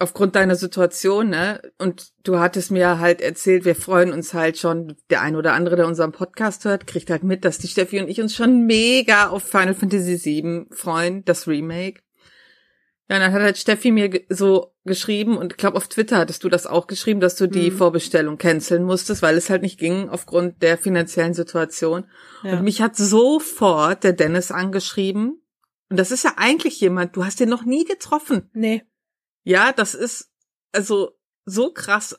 [0.00, 4.96] aufgrund deiner Situation, ne, und du hattest mir halt erzählt, wir freuen uns halt schon,
[5.10, 8.08] der ein oder andere, der unseren Podcast hört, kriegt halt mit, dass die Steffi und
[8.08, 12.00] ich uns schon mega auf Final Fantasy VII freuen, das Remake.
[13.08, 16.48] Ja, dann hat halt Steffi mir so geschrieben und ich glaube auf Twitter hattest du
[16.48, 17.76] das auch geschrieben, dass du die mhm.
[17.76, 22.06] Vorbestellung canceln musstest, weil es halt nicht ging aufgrund der finanziellen Situation.
[22.42, 22.54] Ja.
[22.54, 25.42] Und mich hat sofort der Dennis angeschrieben.
[25.90, 28.48] Und das ist ja eigentlich jemand, du hast den noch nie getroffen.
[28.54, 28.84] Nee.
[29.42, 30.32] Ja, das ist
[30.72, 31.12] also
[31.44, 32.18] so krass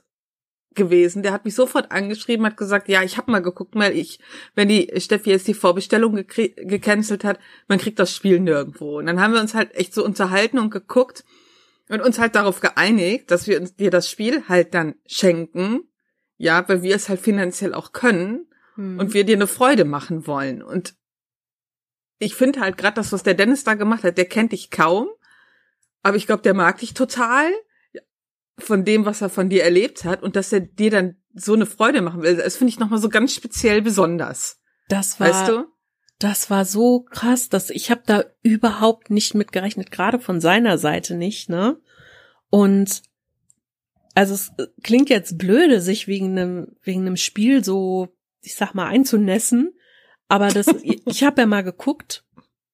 [0.75, 1.23] gewesen.
[1.23, 4.19] Der hat mich sofort angeschrieben, hat gesagt, ja, ich habe mal geguckt, weil ich,
[4.53, 8.99] wenn die Steffi jetzt die Vorbestellung gecancelt hat, man kriegt das Spiel nirgendwo.
[8.99, 11.23] Und dann haben wir uns halt echt so unterhalten und geguckt
[11.89, 15.81] und uns halt darauf geeinigt, dass wir uns dir das Spiel halt dann schenken,
[16.37, 18.99] ja, weil wir es halt finanziell auch können hm.
[18.99, 20.61] und wir dir eine Freude machen wollen.
[20.61, 20.95] Und
[22.19, 25.09] ich finde halt gerade das, was der Dennis da gemacht hat, der kennt dich kaum,
[26.01, 27.51] aber ich glaube, der mag dich total
[28.57, 31.65] von dem, was er von dir erlebt hat und dass er dir dann so eine
[31.65, 32.37] Freude machen will.
[32.37, 34.61] Das finde ich nochmal so ganz speziell besonders.
[34.87, 35.65] Das war, weißt du?
[36.19, 40.77] Das war so krass, dass ich habe da überhaupt nicht mit gerechnet, gerade von seiner
[40.77, 41.77] Seite nicht, ne?
[42.49, 43.01] Und
[44.13, 48.87] also es klingt jetzt blöde, sich wegen einem wegen einem Spiel so, ich sag mal,
[48.87, 49.73] einzunässen,
[50.29, 52.23] aber das ich habe ja mal geguckt.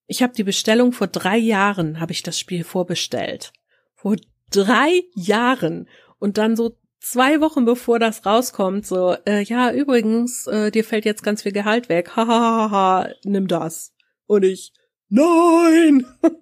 [0.05, 3.53] Ich habe die Bestellung vor drei Jahren habe ich das Spiel vorbestellt.
[3.95, 4.17] Vor
[4.51, 10.71] drei Jahren und dann so zwei Wochen bevor das rauskommt, so, äh, ja, übrigens, äh,
[10.71, 13.93] dir fällt jetzt ganz viel Gehalt weg, hahaha, nimm das.
[14.27, 14.71] Und ich,
[15.09, 16.05] nein!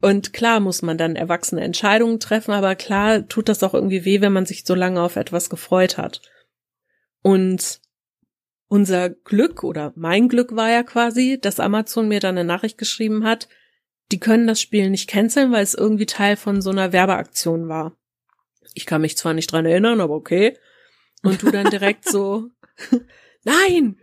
[0.00, 4.20] Und klar muss man dann erwachsene Entscheidungen treffen, aber klar tut das auch irgendwie weh,
[4.20, 6.20] wenn man sich so lange auf etwas gefreut hat.
[7.22, 7.80] Und
[8.68, 13.24] unser Glück oder mein Glück war ja quasi, dass Amazon mir dann eine Nachricht geschrieben
[13.24, 13.48] hat,
[14.12, 17.96] die können das Spiel nicht canceln, weil es irgendwie Teil von so einer Werbeaktion war.
[18.74, 20.56] Ich kann mich zwar nicht dran erinnern, aber okay.
[21.22, 22.48] Und du dann direkt so,
[23.44, 23.98] nein,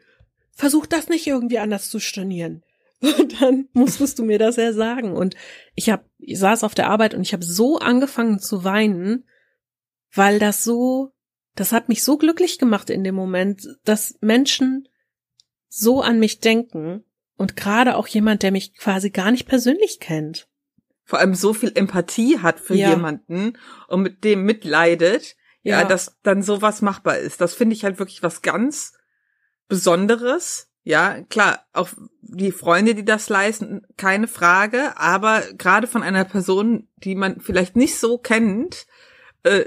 [0.54, 2.64] versuch das nicht irgendwie anders zu stornieren.
[3.02, 5.14] Und dann musstest du mir das ja sagen.
[5.14, 5.36] Und
[5.76, 9.28] ich hab, ich saß auf der Arbeit und ich habe so angefangen zu weinen,
[10.14, 11.12] weil das so,
[11.56, 14.88] das hat mich so glücklich gemacht in dem Moment, dass Menschen
[15.68, 17.04] so an mich denken
[17.42, 20.48] und gerade auch jemand, der mich quasi gar nicht persönlich kennt.
[21.04, 22.92] Vor allem so viel Empathie hat für ja.
[22.92, 25.82] jemanden und mit dem mitleidet, ja.
[25.82, 27.42] ja, dass dann sowas machbar ist.
[27.42, 28.94] Das finde ich halt wirklich was ganz
[29.68, 30.70] Besonderes.
[30.84, 31.90] Ja, klar, auch
[32.22, 37.76] die Freunde, die das leisten, keine Frage, aber gerade von einer Person, die man vielleicht
[37.76, 38.86] nicht so kennt,
[39.42, 39.66] äh,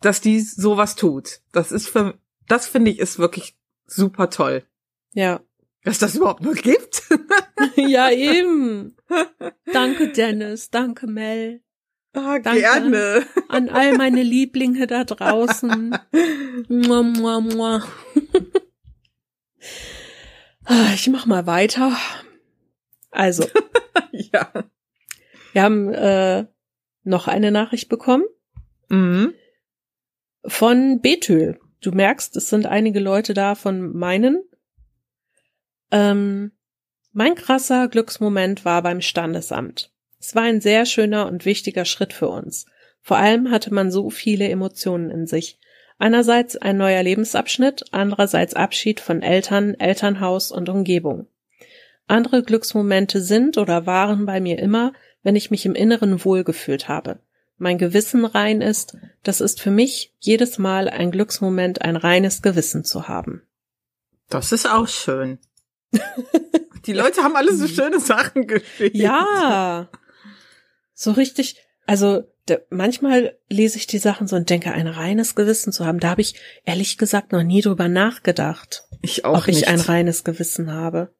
[0.00, 1.40] dass die sowas tut.
[1.50, 4.64] Das ist für, das finde ich ist wirklich super toll.
[5.12, 5.40] Ja,
[5.86, 7.04] dass das überhaupt noch gibt.
[7.76, 8.96] ja, eben.
[9.72, 10.68] Danke, Dennis.
[10.68, 11.62] Danke, Mel.
[12.12, 13.24] Ah, Danke gerne.
[13.48, 15.96] An all meine Lieblinge da draußen.
[16.68, 17.82] mua, mua, mua.
[20.68, 21.96] Ah, ich mach mal weiter.
[23.12, 23.48] Also.
[24.10, 24.50] ja.
[25.52, 26.46] Wir haben äh,
[27.04, 28.24] noch eine Nachricht bekommen.
[28.88, 29.32] Mhm.
[30.44, 31.60] Von Bethül.
[31.80, 34.42] Du merkst, es sind einige Leute da von meinen
[35.90, 36.52] ähm,
[37.12, 39.90] mein krasser Glücksmoment war beim Standesamt.
[40.20, 42.66] Es war ein sehr schöner und wichtiger Schritt für uns.
[43.00, 45.58] Vor allem hatte man so viele Emotionen in sich.
[45.98, 51.26] Einerseits ein neuer Lebensabschnitt, andererseits Abschied von Eltern, Elternhaus und Umgebung.
[52.06, 57.18] Andere Glücksmomente sind oder waren bei mir immer, wenn ich mich im Inneren wohlgefühlt habe.
[57.58, 62.84] Mein Gewissen rein ist, das ist für mich jedes Mal ein Glücksmoment, ein reines Gewissen
[62.84, 63.42] zu haben.
[64.28, 65.38] Das ist auch schön.
[66.86, 68.96] Die Leute haben alle so schöne Sachen geschrieben.
[68.98, 69.90] Ja.
[70.94, 75.72] So richtig, also da, manchmal lese ich die Sachen so und denke, ein reines Gewissen
[75.72, 75.98] zu haben.
[75.98, 78.84] Da habe ich ehrlich gesagt noch nie drüber nachgedacht.
[79.02, 79.62] Ich auch ob nicht.
[79.62, 81.14] ich ein reines Gewissen habe.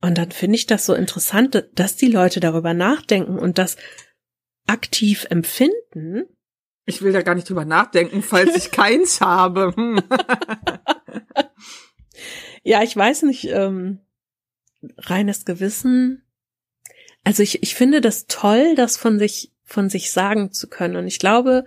[0.00, 3.76] Und dann finde ich das so interessant, dass die Leute darüber nachdenken und das
[4.66, 6.24] aktiv empfinden.
[6.86, 9.74] Ich will da gar nicht drüber nachdenken, falls ich keins habe.
[12.64, 14.00] Ja, ich weiß nicht, ähm,
[14.98, 16.22] reines Gewissen.
[17.22, 20.96] Also ich, ich finde das toll, das von sich, von sich sagen zu können.
[20.96, 21.66] Und ich glaube,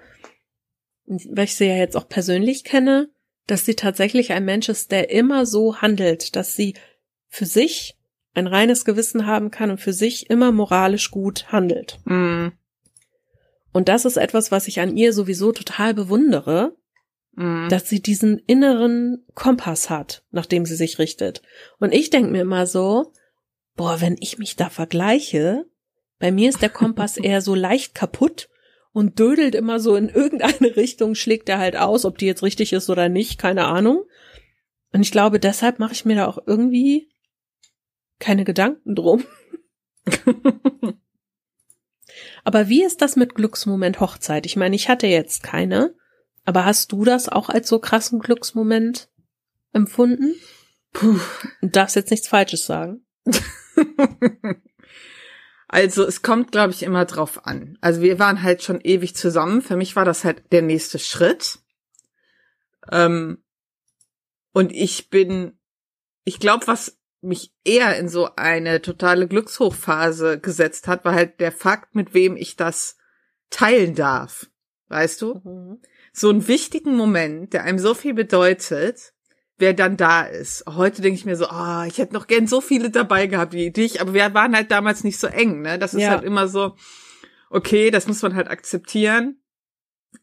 [1.06, 3.10] weil ich sie ja jetzt auch persönlich kenne,
[3.46, 6.74] dass sie tatsächlich ein Mensch ist, der immer so handelt, dass sie
[7.30, 7.96] für sich
[8.34, 12.00] ein reines Gewissen haben kann und für sich immer moralisch gut handelt.
[12.06, 12.50] Mm.
[13.72, 16.76] Und das ist etwas, was ich an ihr sowieso total bewundere,
[17.38, 17.70] Mm.
[17.70, 21.44] dass sie diesen inneren Kompass hat, nach dem sie sich richtet.
[21.80, 23.14] Und ich denke mir immer so,
[23.76, 25.66] boah, wenn ich mich da vergleiche,
[26.18, 28.50] bei mir ist der Kompass eher so leicht kaputt
[28.92, 32.74] und dödelt immer so in irgendeine Richtung, schlägt er halt aus, ob die jetzt richtig
[32.74, 34.04] ist oder nicht, keine Ahnung.
[34.92, 37.12] Und ich glaube, deshalb mache ich mir da auch irgendwie
[38.18, 39.24] keine Gedanken drum.
[42.44, 44.48] Aber wie ist das mit Glücksmoment Hochzeit?
[44.48, 45.94] Ich meine, ich hatte jetzt keine,
[46.48, 49.10] aber hast du das auch als so krassen Glücksmoment
[49.74, 50.34] empfunden?
[50.94, 51.20] Puh.
[51.62, 53.06] Du darfst jetzt nichts Falsches sagen.
[55.70, 57.78] Also es kommt, glaube ich, immer drauf an.
[57.82, 59.62] Also wir waren halt schon ewig zusammen.
[59.62, 61.60] Für mich war das halt der nächste Schritt.
[62.90, 63.44] Ähm,
[64.54, 65.60] und ich bin,
[66.24, 71.52] ich glaube, was mich eher in so eine totale Glückshochphase gesetzt hat, war halt der
[71.52, 72.98] Fakt, mit wem ich das
[73.50, 74.50] teilen darf.
[74.88, 75.80] Weißt du?
[76.18, 79.14] So einen wichtigen Moment, der einem so viel bedeutet,
[79.60, 80.64] wer dann da ist.
[80.68, 83.70] Heute denke ich mir so, ah, ich hätte noch gern so viele dabei gehabt wie
[83.70, 85.78] dich, aber wir waren halt damals nicht so eng, ne?
[85.78, 86.10] Das ist Ja.
[86.10, 86.76] halt immer so,
[87.52, 89.40] okay, das muss man halt akzeptieren.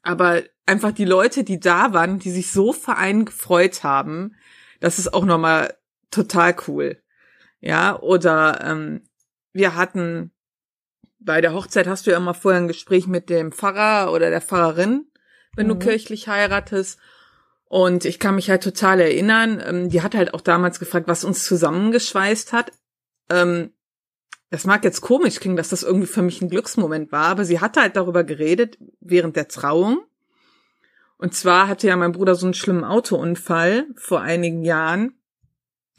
[0.02, 4.35] Aber einfach die Leute, die da waren, die sich so für einen gefreut haben,
[4.80, 5.76] das ist auch nochmal
[6.11, 7.00] total cool.
[7.61, 9.02] Ja, oder ähm,
[9.52, 10.33] wir hatten
[11.20, 14.40] bei der Hochzeit hast du ja immer vorher ein Gespräch mit dem Pfarrer oder der
[14.40, 15.07] Pfarrerin,
[15.57, 15.81] wenn du Mhm.
[15.81, 16.99] kirchlich heiratest.
[17.67, 21.25] Und ich kann mich halt total erinnern, ähm, die hat halt auch damals gefragt, was
[21.25, 22.73] uns zusammengeschweißt hat.
[23.31, 23.73] Ähm,
[24.51, 27.61] das mag jetzt komisch klingen, dass das irgendwie für mich ein Glücksmoment war, aber sie
[27.61, 30.01] hatte halt darüber geredet während der Trauung.
[31.17, 35.14] Und zwar hatte ja mein Bruder so einen schlimmen Autounfall vor einigen Jahren.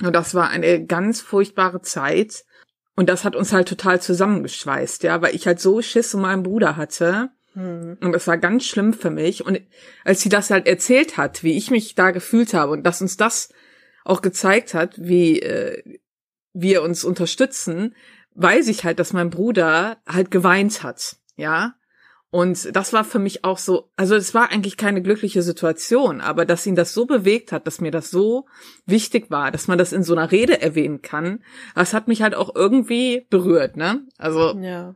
[0.04, 2.46] Und das war eine ganz furchtbare Zeit.
[2.96, 6.44] Und das hat uns halt total zusammengeschweißt, ja, weil ich halt so Schiss um meinen
[6.44, 7.32] Bruder hatte.
[7.56, 7.98] Mhm.
[8.02, 9.46] Und das war ganz schlimm für mich.
[9.46, 9.62] Und
[10.04, 13.18] als sie das halt erzählt hat, wie ich mich da gefühlt habe und dass uns
[13.18, 13.50] das
[14.04, 15.82] auch gezeigt hat, wie äh,
[16.54, 17.96] wir uns unterstützen,
[18.36, 21.76] weiß ich halt, dass mein Bruder halt geweint hat, ja.
[22.32, 26.46] Und das war für mich auch so, also es war eigentlich keine glückliche Situation, aber
[26.46, 28.46] dass ihn das so bewegt hat, dass mir das so
[28.86, 31.44] wichtig war, dass man das in so einer Rede erwähnen kann,
[31.76, 34.06] das hat mich halt auch irgendwie berührt, ne?
[34.18, 34.96] Also Ja.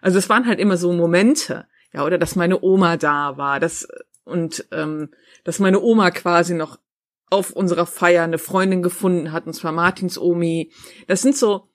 [0.00, 3.88] also es waren halt immer so Momente, ja, oder dass meine Oma da war, dass
[4.24, 5.08] und ähm,
[5.44, 6.78] dass meine Oma quasi noch
[7.30, 10.72] auf unserer Feier eine Freundin gefunden hat, und zwar Martins Omi.
[11.06, 11.70] Das sind so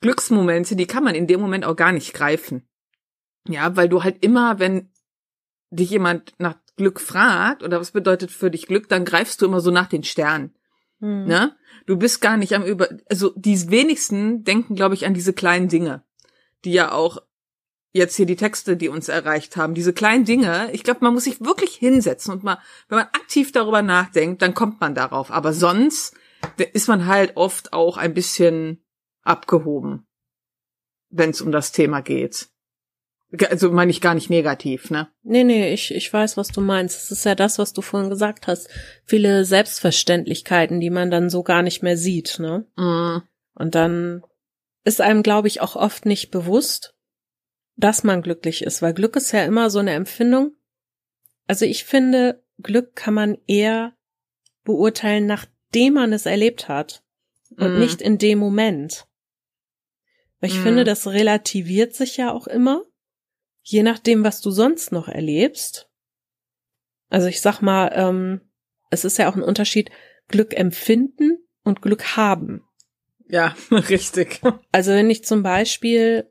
[0.00, 2.68] Glücksmomente, die kann man in dem Moment auch gar nicht greifen.
[3.48, 4.92] Ja, weil du halt immer, wenn
[5.70, 9.60] dich jemand nach Glück fragt oder was bedeutet für dich Glück, dann greifst du immer
[9.60, 10.54] so nach den Sternen.
[11.00, 11.24] Mhm.
[11.24, 11.56] Ne?
[11.86, 15.68] Du bist gar nicht am über, also die wenigsten denken, glaube ich, an diese kleinen
[15.68, 16.04] Dinge,
[16.64, 17.18] die ja auch
[17.96, 20.70] jetzt hier die Texte, die uns erreicht haben, diese kleinen Dinge.
[20.72, 24.54] Ich glaube, man muss sich wirklich hinsetzen und mal, wenn man aktiv darüber nachdenkt, dann
[24.54, 25.30] kommt man darauf.
[25.30, 26.14] Aber sonst
[26.72, 28.84] ist man halt oft auch ein bisschen
[29.22, 30.06] abgehoben,
[31.10, 32.48] wenn es um das Thema geht.
[33.50, 35.08] Also meine ich gar nicht negativ, ne?
[35.22, 36.96] Nee, nee, ich, ich weiß, was du meinst.
[36.96, 38.68] Es ist ja das, was du vorhin gesagt hast.
[39.04, 42.66] Viele Selbstverständlichkeiten, die man dann so gar nicht mehr sieht, ne?
[42.76, 44.22] Mm, Und dann
[44.84, 46.95] ist einem, glaube ich, auch oft nicht bewusst,
[47.76, 50.52] dass man glücklich ist, weil Glück ist ja immer so eine Empfindung.
[51.46, 53.94] Also ich finde, Glück kann man eher
[54.64, 57.04] beurteilen, nachdem man es erlebt hat
[57.56, 57.78] und Mm.
[57.78, 59.06] nicht in dem Moment.
[60.40, 60.62] Weil ich Mm.
[60.62, 62.82] finde, das relativiert sich ja auch immer,
[63.62, 65.88] je nachdem, was du sonst noch erlebst.
[67.08, 68.40] Also ich sag mal, ähm,
[68.90, 69.90] es ist ja auch ein Unterschied,
[70.28, 72.62] Glück empfinden und Glück haben.
[73.28, 74.40] ja, richtig.
[74.72, 76.30] Also wenn ich zum Beispiel,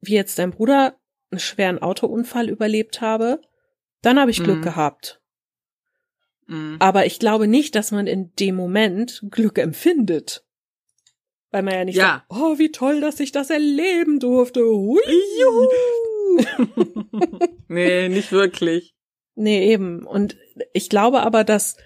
[0.00, 0.98] wie jetzt dein Bruder,
[1.30, 3.40] einen schweren Autounfall überlebt habe,
[4.02, 4.62] dann habe ich Glück Mhm.
[4.62, 5.20] gehabt.
[6.46, 6.76] Mm.
[6.78, 10.44] Aber ich glaube nicht, dass man in dem Moment Glück empfindet.
[11.50, 12.24] Weil man ja nicht Ja.
[12.28, 14.60] sagt, oh, wie toll, dass ich das erleben durfte.
[14.64, 15.00] Hui.
[17.68, 18.94] nee, nicht wirklich.
[19.34, 20.06] Nee, eben.
[20.06, 20.36] Und
[20.72, 21.76] ich glaube aber, dass,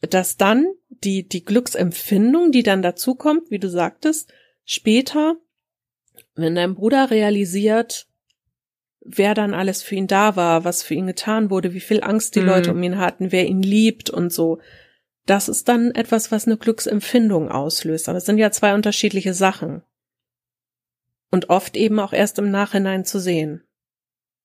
[0.00, 4.32] dass dann die, die Glücksempfindung, die dann dazukommt, wie du sagtest,
[4.64, 5.36] später,
[6.40, 8.06] wenn dein Bruder realisiert,
[9.00, 12.34] wer dann alles für ihn da war, was für ihn getan wurde, wie viel Angst
[12.34, 12.46] die Mhm.
[12.46, 14.60] Leute um ihn hatten, wer ihn liebt und so,
[15.26, 18.08] das ist dann etwas, was eine Glücksempfindung auslöst.
[18.08, 19.82] Aber es sind ja zwei unterschiedliche Sachen.
[21.30, 23.62] Und oft eben auch erst im Nachhinein zu sehen.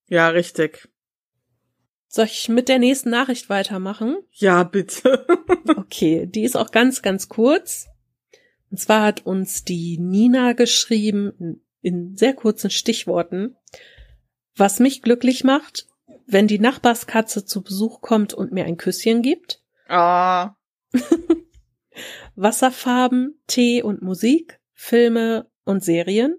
[0.08, 0.88] Ja, richtig.
[2.06, 4.18] Soll ich mit der nächsten Nachricht weitermachen?
[4.30, 5.26] Ja, bitte.
[5.76, 7.88] okay, die ist auch ganz, ganz kurz.
[8.70, 13.56] Und zwar hat uns die Nina geschrieben, in, sehr kurzen Stichworten,
[14.56, 15.86] was mich glücklich macht,
[16.26, 19.62] wenn die Nachbarskatze zu Besuch kommt und mir ein Küsschen gibt.
[19.88, 20.56] Ah.
[22.34, 26.36] Wasserfarben, Tee und Musik, Filme und Serien.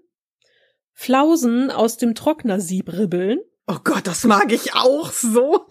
[0.92, 3.40] Flausen aus dem Trocknersieb ribbeln.
[3.66, 5.66] Oh Gott, das mag ich auch so.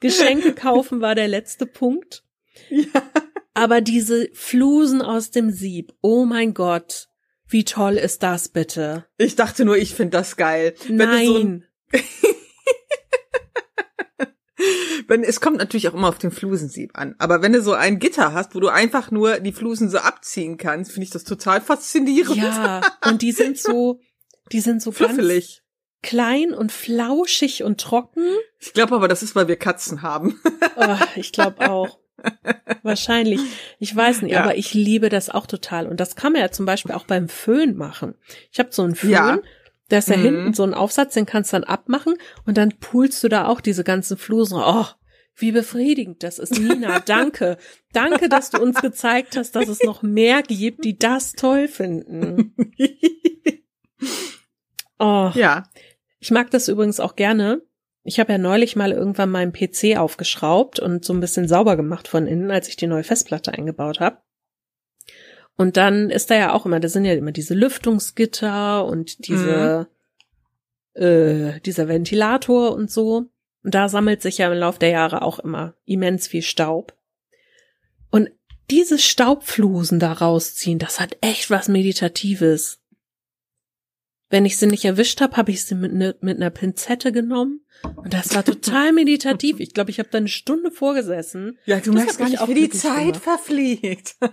[0.00, 2.24] Geschenke kaufen war der letzte Punkt.
[2.70, 3.02] Ja.
[3.56, 7.08] Aber diese Flusen aus dem Sieb, oh mein Gott,
[7.48, 9.06] wie toll ist das bitte?
[9.16, 10.74] Ich dachte nur, ich finde das geil.
[10.86, 11.26] Wenn Nein.
[11.26, 11.64] So ein,
[15.08, 17.14] wenn, es kommt natürlich auch immer auf den Flusensieb an.
[17.16, 20.58] Aber wenn du so ein Gitter hast, wo du einfach nur die Flusen so abziehen
[20.58, 22.36] kannst, finde ich das total faszinierend.
[22.36, 24.00] Ja, und die sind so,
[24.52, 25.62] die sind so Fluffelig.
[26.02, 28.34] ganz klein und flauschig und trocken.
[28.60, 30.38] Ich glaube aber, das ist, weil wir Katzen haben.
[30.76, 31.98] Oh, ich glaube auch.
[32.82, 33.40] Wahrscheinlich.
[33.78, 34.42] Ich weiß nicht, Ja.
[34.42, 35.86] aber ich liebe das auch total.
[35.86, 38.14] Und das kann man ja zum Beispiel auch beim Föhn machen.
[38.52, 39.38] Ich habe so einen Föhn, Ja.
[39.88, 40.22] da ist ja Mhm.
[40.22, 42.14] hinten so ein Aufsatz, den kannst du dann abmachen
[42.44, 44.58] und dann pulst du da auch diese ganzen Flusen.
[44.62, 44.86] Oh,
[45.38, 46.58] wie befriedigend das ist.
[46.58, 47.58] Nina, danke.
[47.92, 52.54] danke, dass du uns gezeigt hast, dass es noch mehr gibt, die das toll finden.
[54.98, 55.64] Oh, ja.
[56.20, 57.60] ich mag das übrigens auch gerne.
[58.06, 62.06] Ich habe ja neulich mal irgendwann meinen PC aufgeschraubt und so ein bisschen sauber gemacht
[62.06, 64.18] von innen, als ich die neue Festplatte eingebaut habe.
[65.56, 69.88] Und dann ist da ja auch immer, da sind ja immer diese Lüftungsgitter und diese,
[70.94, 73.24] äh, dieser Ventilator und so.
[73.64, 76.94] Und da sammelt sich ja im Laufe der Jahre auch immer immens viel Staub.
[78.10, 78.30] Und
[78.70, 82.80] diese Staubflusen da rausziehen, das hat echt was Meditatives.
[84.28, 87.64] Wenn ich sie nicht erwischt habe, habe ich sie mit, ne, mit einer Pinzette genommen.
[87.94, 89.60] Und das war total meditativ.
[89.60, 91.58] Ich glaube, ich habe da eine Stunde vorgesessen.
[91.64, 93.22] Ja, du Das merkst gar nicht, wie die Zeit gemacht.
[93.22, 94.16] verfliegt.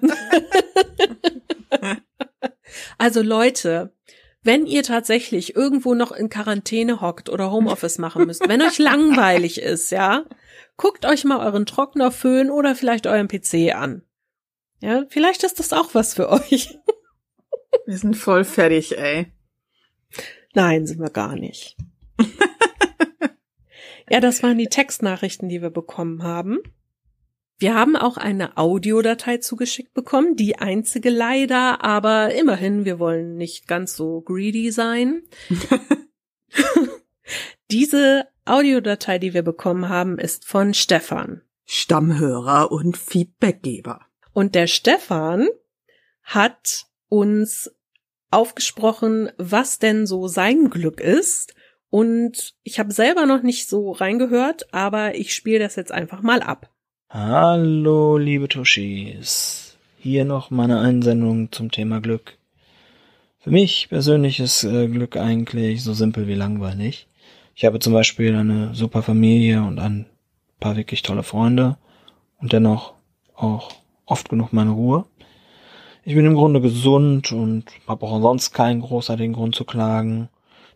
[2.98, 3.94] Also Leute,
[4.42, 9.62] wenn ihr tatsächlich irgendwo noch in Quarantäne hockt oder Homeoffice machen müsst, wenn euch langweilig
[9.62, 10.26] ist, ja,
[10.78, 14.04] guckt euch mal euren Trocknerföhn oder vielleicht euren PC an.
[14.82, 16.78] Ja, vielleicht ist das auch was für euch.
[17.86, 19.32] Wir sind voll fertig, ey.
[20.54, 21.76] Nein, sind wir gar nicht.
[24.10, 26.60] ja, das waren die Textnachrichten, die wir bekommen haben.
[27.58, 33.68] Wir haben auch eine Audiodatei zugeschickt bekommen, die einzige leider, aber immerhin, wir wollen nicht
[33.68, 35.24] ganz so greedy sein.
[37.72, 41.42] Diese Audiodatei, die wir bekommen haben, ist von Stefan.
[41.66, 44.02] Stammhörer und Feedbackgeber.
[44.34, 45.48] Und der Stefan
[46.22, 47.72] hat uns
[48.34, 51.54] aufgesprochen, was denn so sein Glück ist.
[51.90, 56.42] Und ich habe selber noch nicht so reingehört, aber ich spiele das jetzt einfach mal
[56.42, 56.70] ab.
[57.10, 59.78] Hallo, liebe Toshis.
[60.00, 62.38] Hier noch meine Einsendung zum Thema Glück.
[63.40, 67.08] Für mich persönlich ist äh, Glück eigentlich so simpel wie langweilig.
[67.56, 70.08] Ich habe zum Beispiel eine super Familie und ein
[70.60, 71.78] paar wirklich tolle Freunde
[72.40, 72.94] und dennoch
[73.36, 73.70] auch
[74.06, 75.06] oft genug meine Ruhe.
[76.06, 80.28] Ich bin im Grunde gesund und habe auch sonst keinen großartigen Grund zu klagen.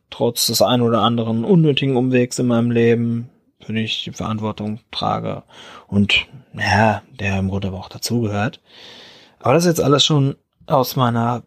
[0.10, 4.80] Trotz des ein oder anderen unnötigen Umwegs in meinem Leben, für den ich die Verantwortung
[4.90, 5.44] trage
[5.88, 8.62] und ja, der im Grunde aber auch dazugehört.
[9.40, 11.44] Aber das ist jetzt alles schon aus meiner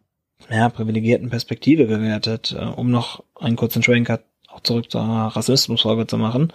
[0.50, 6.18] ja, privilegierten Perspektive gewertet, äh, um noch einen kurzen Schwenker auch zurück zur Rassismusfolge zu
[6.18, 6.52] machen.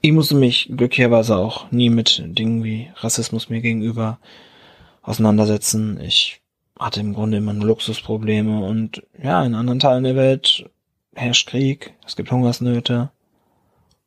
[0.00, 4.18] Ich musste mich glücklicherweise auch nie mit Dingen wie Rassismus mir gegenüber
[5.02, 6.00] auseinandersetzen.
[6.00, 6.37] Ich
[6.78, 10.70] hatte im Grunde immer nur Luxusprobleme und ja, in anderen Teilen der Welt
[11.14, 13.10] herrscht Krieg, es gibt Hungersnöte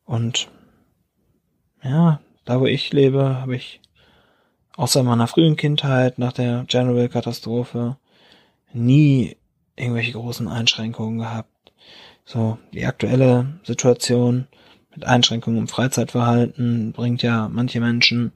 [0.06, 0.50] und
[1.84, 3.82] ja, da wo ich lebe, habe ich
[4.76, 7.98] außer meiner frühen Kindheit nach der Chernobyl-Katastrophe
[8.74, 9.36] nie
[9.76, 11.74] irgendwelche großen Einschränkungen gehabt.
[12.26, 14.48] So, die aktuelle Situation
[14.94, 18.32] mit Einschränkungen im Freizeitverhalten bringt ja manche Menschen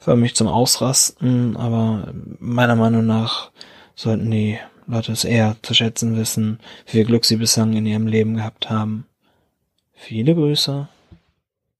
[0.00, 3.52] förmlich zum Ausrasten, aber meiner Meinung nach
[3.94, 8.08] sollten die Leute es eher zu schätzen wissen, wie viel Glück sie bislang in ihrem
[8.08, 9.06] Leben gehabt haben.
[9.92, 10.88] Viele Grüße.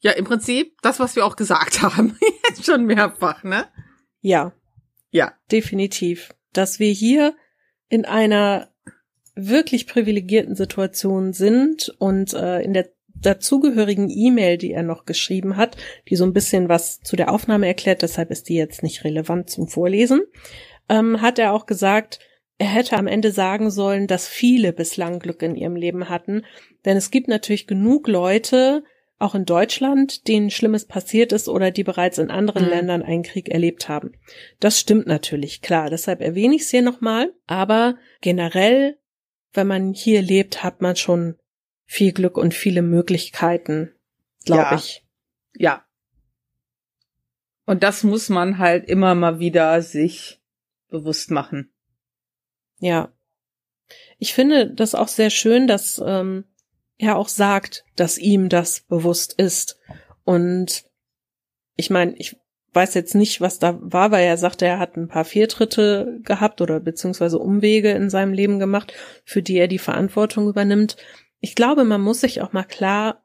[0.00, 2.16] Ja, im Prinzip das, was wir auch gesagt haben.
[2.48, 3.66] Jetzt schon mehrfach, ne?
[4.20, 4.52] Ja,
[5.10, 5.32] Ja.
[5.50, 6.30] definitiv.
[6.52, 7.34] Dass wir hier
[7.88, 8.68] in einer
[9.34, 15.76] wirklich privilegierten Situation sind und äh, in der dazugehörigen E-Mail, die er noch geschrieben hat,
[16.08, 19.50] die so ein bisschen was zu der Aufnahme erklärt, deshalb ist die jetzt nicht relevant
[19.50, 20.22] zum Vorlesen,
[20.88, 22.20] ähm, hat er auch gesagt,
[22.58, 26.44] er hätte am Ende sagen sollen, dass viele bislang Glück in ihrem Leben hatten,
[26.84, 28.82] denn es gibt natürlich genug Leute,
[29.20, 32.70] auch in Deutschland, denen Schlimmes passiert ist oder die bereits in anderen mhm.
[32.70, 34.12] Ländern einen Krieg erlebt haben.
[34.60, 35.90] Das stimmt natürlich, klar.
[35.90, 37.32] Deshalb erwähne ich es hier nochmal.
[37.46, 38.96] Aber generell,
[39.52, 41.36] wenn man hier lebt, hat man schon
[41.90, 43.92] viel Glück und viele Möglichkeiten,
[44.44, 44.74] glaube ja.
[44.76, 45.04] ich.
[45.56, 45.84] Ja.
[47.66, 50.40] Und das muss man halt immer mal wieder sich
[50.88, 51.72] bewusst machen.
[52.78, 53.12] Ja.
[54.20, 56.44] Ich finde das auch sehr schön, dass ähm,
[56.96, 59.80] er auch sagt, dass ihm das bewusst ist.
[60.22, 60.84] Und
[61.74, 62.36] ich meine, ich
[62.72, 66.60] weiß jetzt nicht, was da war, weil er sagte, er hat ein paar Fehltritte gehabt
[66.60, 68.92] oder beziehungsweise Umwege in seinem Leben gemacht,
[69.24, 70.96] für die er die Verantwortung übernimmt.
[71.40, 73.24] Ich glaube, man muss sich auch mal klar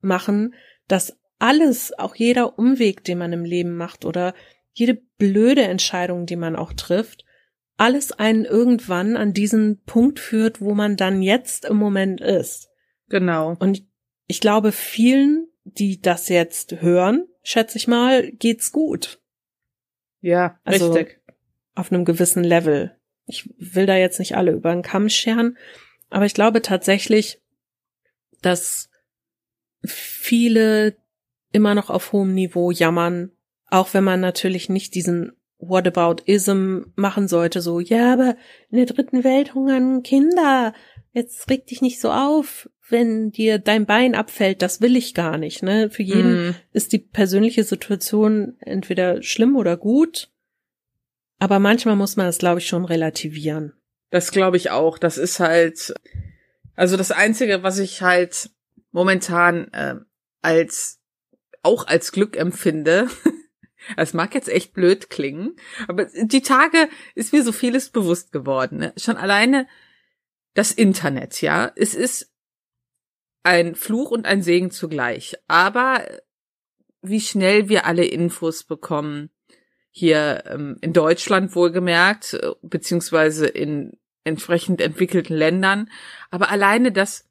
[0.00, 0.54] machen,
[0.88, 4.34] dass alles, auch jeder Umweg, den man im Leben macht oder
[4.72, 7.24] jede blöde Entscheidung, die man auch trifft,
[7.76, 12.68] alles einen irgendwann an diesen Punkt führt, wo man dann jetzt im Moment ist.
[13.08, 13.54] Genau.
[13.58, 13.84] Und
[14.26, 19.20] ich glaube, vielen, die das jetzt hören, schätze ich mal, geht's gut.
[20.20, 21.20] Ja, also richtig.
[21.74, 22.96] Auf einem gewissen Level.
[23.26, 25.58] Ich will da jetzt nicht alle über den Kamm scheren,
[26.08, 27.42] aber ich glaube tatsächlich,
[28.46, 28.88] dass
[29.84, 30.96] viele
[31.52, 33.32] immer noch auf hohem Niveau jammern,
[33.68, 38.36] auch wenn man natürlich nicht diesen Whataboutism machen sollte, so, ja, aber
[38.70, 40.74] in der dritten Welt hungern Kinder,
[41.12, 45.38] jetzt reg dich nicht so auf, wenn dir dein Bein abfällt, das will ich gar
[45.38, 45.62] nicht.
[45.62, 45.90] Ne?
[45.90, 46.54] Für jeden mm.
[46.72, 50.30] ist die persönliche Situation entweder schlimm oder gut,
[51.38, 53.72] aber manchmal muss man das, glaube ich, schon relativieren.
[54.10, 54.98] Das glaube ich auch.
[54.98, 55.94] Das ist halt,
[56.76, 58.50] also das Einzige, was ich halt
[58.92, 59.96] momentan äh,
[60.42, 61.00] als
[61.62, 63.08] auch als Glück empfinde.
[63.96, 65.54] Es mag jetzt echt blöd klingen,
[65.86, 68.78] aber die Tage ist mir so vieles bewusst geworden.
[68.78, 68.92] Ne?
[68.96, 69.68] Schon alleine
[70.54, 71.70] das Internet, ja.
[71.76, 72.32] Es ist
[73.44, 75.36] ein Fluch und ein Segen zugleich.
[75.46, 76.04] Aber
[77.00, 79.30] wie schnell wir alle Infos bekommen,
[79.90, 85.90] hier ähm, in Deutschland wohlgemerkt, äh, beziehungsweise in entsprechend entwickelten Ländern.
[86.30, 87.24] Aber alleine, dass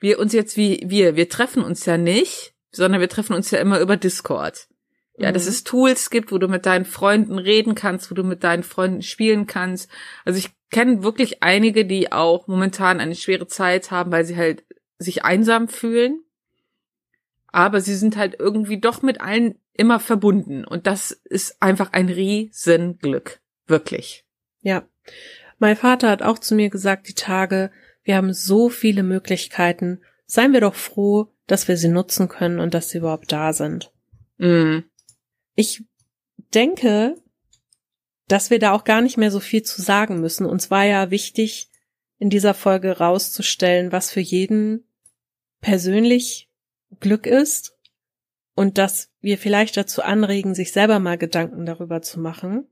[0.00, 3.58] wir uns jetzt wie wir, wir treffen uns ja nicht, sondern wir treffen uns ja
[3.58, 4.68] immer über Discord.
[5.16, 5.34] Ja, mhm.
[5.34, 8.62] dass es Tools gibt, wo du mit deinen Freunden reden kannst, wo du mit deinen
[8.62, 9.90] Freunden spielen kannst.
[10.24, 14.64] Also ich kenne wirklich einige, die auch momentan eine schwere Zeit haben, weil sie halt
[14.98, 16.22] sich einsam fühlen,
[17.48, 22.08] aber sie sind halt irgendwie doch mit allen immer verbunden und das ist einfach ein
[22.08, 24.24] Riesenglück, wirklich.
[24.62, 24.86] Ja.
[25.60, 27.70] Mein Vater hat auch zu mir gesagt, die Tage,
[28.02, 32.72] wir haben so viele Möglichkeiten, seien wir doch froh, dass wir sie nutzen können und
[32.72, 33.92] dass sie überhaupt da sind.
[34.38, 34.78] Mm.
[35.54, 35.84] Ich
[36.54, 37.14] denke,
[38.26, 40.46] dass wir da auch gar nicht mehr so viel zu sagen müssen.
[40.46, 41.68] Uns war ja wichtig,
[42.18, 44.84] in dieser Folge rauszustellen, was für jeden
[45.60, 46.48] persönlich
[47.00, 47.76] Glück ist
[48.54, 52.66] und dass wir vielleicht dazu anregen, sich selber mal Gedanken darüber zu machen.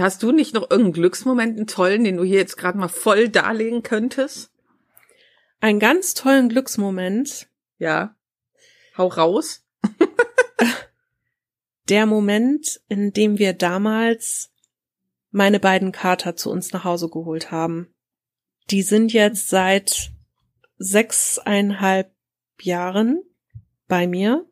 [0.00, 3.28] Hast du nicht noch irgendeinen Glücksmoment, einen tollen, den du hier jetzt gerade mal voll
[3.28, 4.50] darlegen könntest?
[5.60, 7.48] Einen ganz tollen Glücksmoment.
[7.78, 8.16] Ja.
[8.96, 9.64] Hau raus.
[11.88, 14.50] Der Moment, in dem wir damals
[15.30, 17.94] meine beiden Kater zu uns nach Hause geholt haben.
[18.70, 20.10] Die sind jetzt seit
[20.76, 22.12] sechseinhalb
[22.60, 23.22] Jahren
[23.86, 24.46] bei mir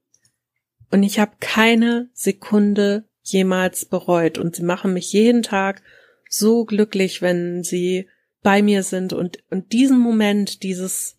[0.91, 5.83] und ich habe keine Sekunde jemals bereut und sie machen mich jeden Tag
[6.29, 8.09] so glücklich, wenn sie
[8.43, 11.19] bei mir sind und, und diesen Moment, dieses,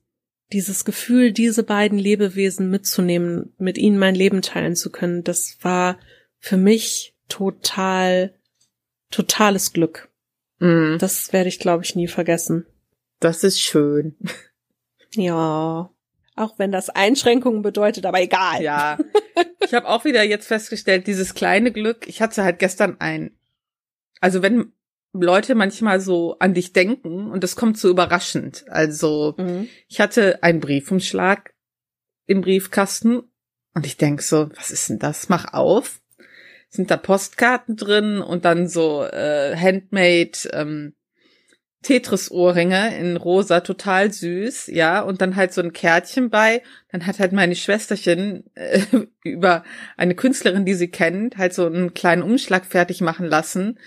[0.54, 6.00] dieses Gefühl, diese beiden Lebewesen mitzunehmen, mit ihnen mein Leben teilen zu können, das war
[6.40, 8.34] für mich total,
[9.12, 10.10] totales Glück.
[10.60, 10.98] Mm.
[11.00, 12.66] Das werde ich, glaube ich, nie vergessen.
[13.20, 14.16] Das ist schön.
[15.14, 15.90] Ja.
[16.38, 18.62] Auch wenn das Einschränkungen bedeutet, aber egal.
[18.62, 18.98] Ja.
[19.60, 23.38] Ich habe auch wieder jetzt festgestellt, dieses kleine Glück, ich hatte halt gestern ein,
[24.22, 24.72] also wenn
[25.12, 28.66] Leute manchmal so an dich denken und das kommt so überraschend.
[28.70, 29.68] Also mhm.
[29.90, 31.54] ich hatte einen Briefumschlag
[32.28, 33.24] im Briefkasten
[33.74, 35.28] und ich denk so, was ist denn das?
[35.28, 36.02] Mach auf.
[36.70, 40.96] Sind da Postkarten drin und dann so äh, Handmade ähm,
[41.88, 46.62] Tetris-Ohrringe in rosa, total süß, ja, und dann halt so ein Kärtchen bei.
[46.92, 48.82] Dann hat halt meine Schwesterchen äh,
[49.24, 49.64] über
[49.96, 53.80] eine Künstlerin, die sie kennt, halt so einen kleinen Umschlag fertig machen lassen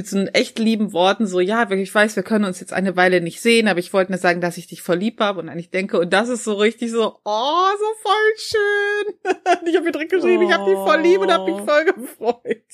[0.00, 3.20] mit so echt lieben Worten so, ja, ich weiß, wir können uns jetzt eine Weile
[3.20, 5.68] nicht sehen, aber ich wollte nur sagen, dass ich dich voll lieb habe und eigentlich
[5.68, 9.14] denke, und das ist so richtig so, oh, so voll schön.
[9.68, 10.48] ich habe mir direkt geschrieben, oh.
[10.48, 12.64] ich habe dich voll lieb und habe mich voll gefreut.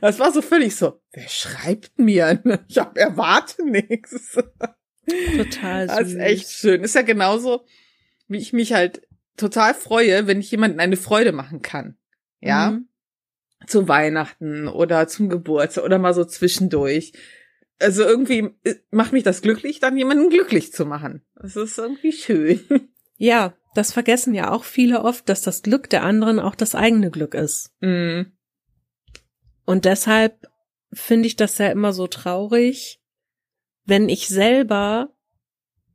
[0.00, 2.42] Das war so völlig so, wer schreibt mir?
[2.68, 4.36] Ich hab erwarte nichts.
[5.36, 5.96] Total süß.
[5.96, 6.82] Das ist echt schön.
[6.82, 7.64] Ist ja genauso,
[8.26, 9.06] wie ich mich halt
[9.36, 11.96] total freue, wenn ich jemanden eine Freude machen kann.
[12.40, 12.72] Ja.
[12.72, 12.88] Mhm.
[13.66, 17.12] Zu Weihnachten oder zum Geburtstag oder mal so zwischendurch.
[17.78, 21.22] Also irgendwie äh, macht mich das glücklich, dann jemanden glücklich zu machen.
[21.34, 22.60] Das ist irgendwie schön.
[23.16, 27.12] Ja, das vergessen ja auch viele oft, dass das Glück der anderen auch das eigene
[27.12, 27.72] Glück ist.
[27.80, 28.32] Mhm.
[29.64, 30.48] Und deshalb
[30.92, 33.00] finde ich das ja immer so traurig,
[33.84, 35.14] wenn ich selber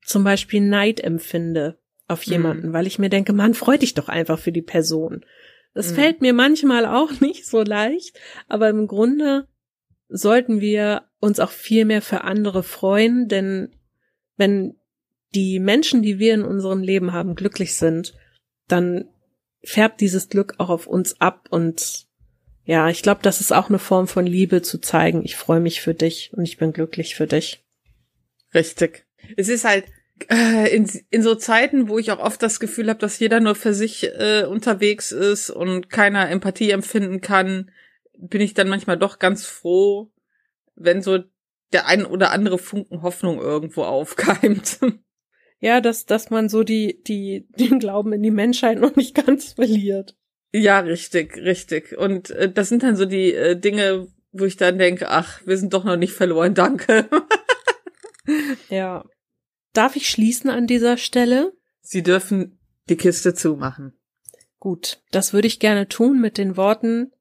[0.03, 2.31] zum Beispiel Neid empfinde auf mhm.
[2.31, 2.73] jemanden, mhm.
[2.73, 5.25] weil ich mir denke, Mann, freu dich doch einfach für die Person.
[5.73, 5.95] Das mhm.
[5.95, 9.47] fällt mir manchmal auch nicht so leicht, aber im Grunde
[10.07, 13.75] sollten wir uns auch viel mehr für andere freuen, denn
[14.37, 14.75] wenn
[15.35, 18.15] die Menschen, die wir in unserem Leben haben, glücklich sind,
[18.67, 19.09] dann
[19.63, 22.07] färbt dieses Glück auch auf uns ab und
[22.65, 25.81] ja, ich glaube, das ist auch eine Form von Liebe zu zeigen, ich freue mich
[25.81, 27.63] für dich und ich bin glücklich für dich.
[28.53, 29.05] Richtig.
[29.37, 29.85] Es ist halt
[30.29, 33.73] in, in so Zeiten, wo ich auch oft das Gefühl habe, dass jeder nur für
[33.73, 37.71] sich äh, unterwegs ist und keiner Empathie empfinden kann,
[38.17, 40.11] bin ich dann manchmal doch ganz froh,
[40.75, 41.19] wenn so
[41.71, 44.79] der ein oder andere Funken Hoffnung irgendwo aufkeimt.
[45.61, 49.51] Ja, dass, dass man so die, die, den Glauben in die Menschheit noch nicht ganz
[49.51, 50.15] verliert.
[50.53, 51.97] Ja, richtig, richtig.
[51.97, 55.57] Und äh, das sind dann so die äh, Dinge, wo ich dann denke, ach, wir
[55.57, 57.09] sind doch noch nicht verloren, danke.
[58.69, 59.05] Ja.
[59.79, 61.53] Darf ich schließen an dieser Stelle?
[61.79, 62.59] Sie dürfen
[62.89, 63.93] die Kiste zumachen.
[64.59, 67.13] Gut, das würde ich gerne tun mit den Worten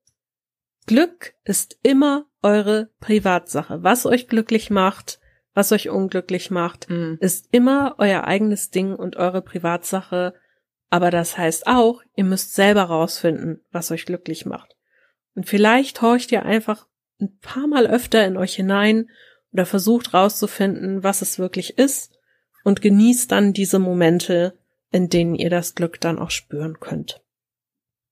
[0.84, 3.84] Glück ist immer eure Privatsache.
[3.84, 5.20] Was euch glücklich macht,
[5.54, 7.18] was euch unglücklich macht, mm.
[7.20, 10.34] ist immer euer eigenes Ding und eure Privatsache.
[10.90, 14.74] Aber das heißt auch, ihr müsst selber rausfinden, was euch glücklich macht.
[15.36, 16.88] Und vielleicht horcht ihr einfach
[17.20, 19.11] ein paar Mal öfter in euch hinein
[19.52, 22.18] oder versucht rauszufinden, was es wirklich ist
[22.69, 24.53] und genießt dann diese Momente,
[24.91, 27.23] in denen ihr das Glück dann auch spüren könnt.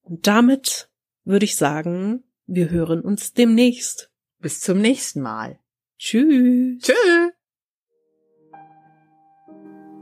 [0.01, 0.89] Und damit
[1.25, 4.09] würde ich sagen, wir hören uns demnächst.
[4.39, 5.59] Bis zum nächsten Mal.
[5.99, 6.81] Tschüss.
[6.81, 7.31] Tschüss.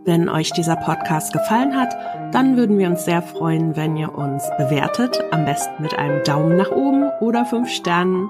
[0.06, 1.94] Wenn euch dieser Podcast gefallen hat,
[2.34, 6.56] dann würden wir uns sehr freuen, wenn ihr uns bewertet, am besten mit einem Daumen
[6.56, 8.30] nach oben oder fünf Sternen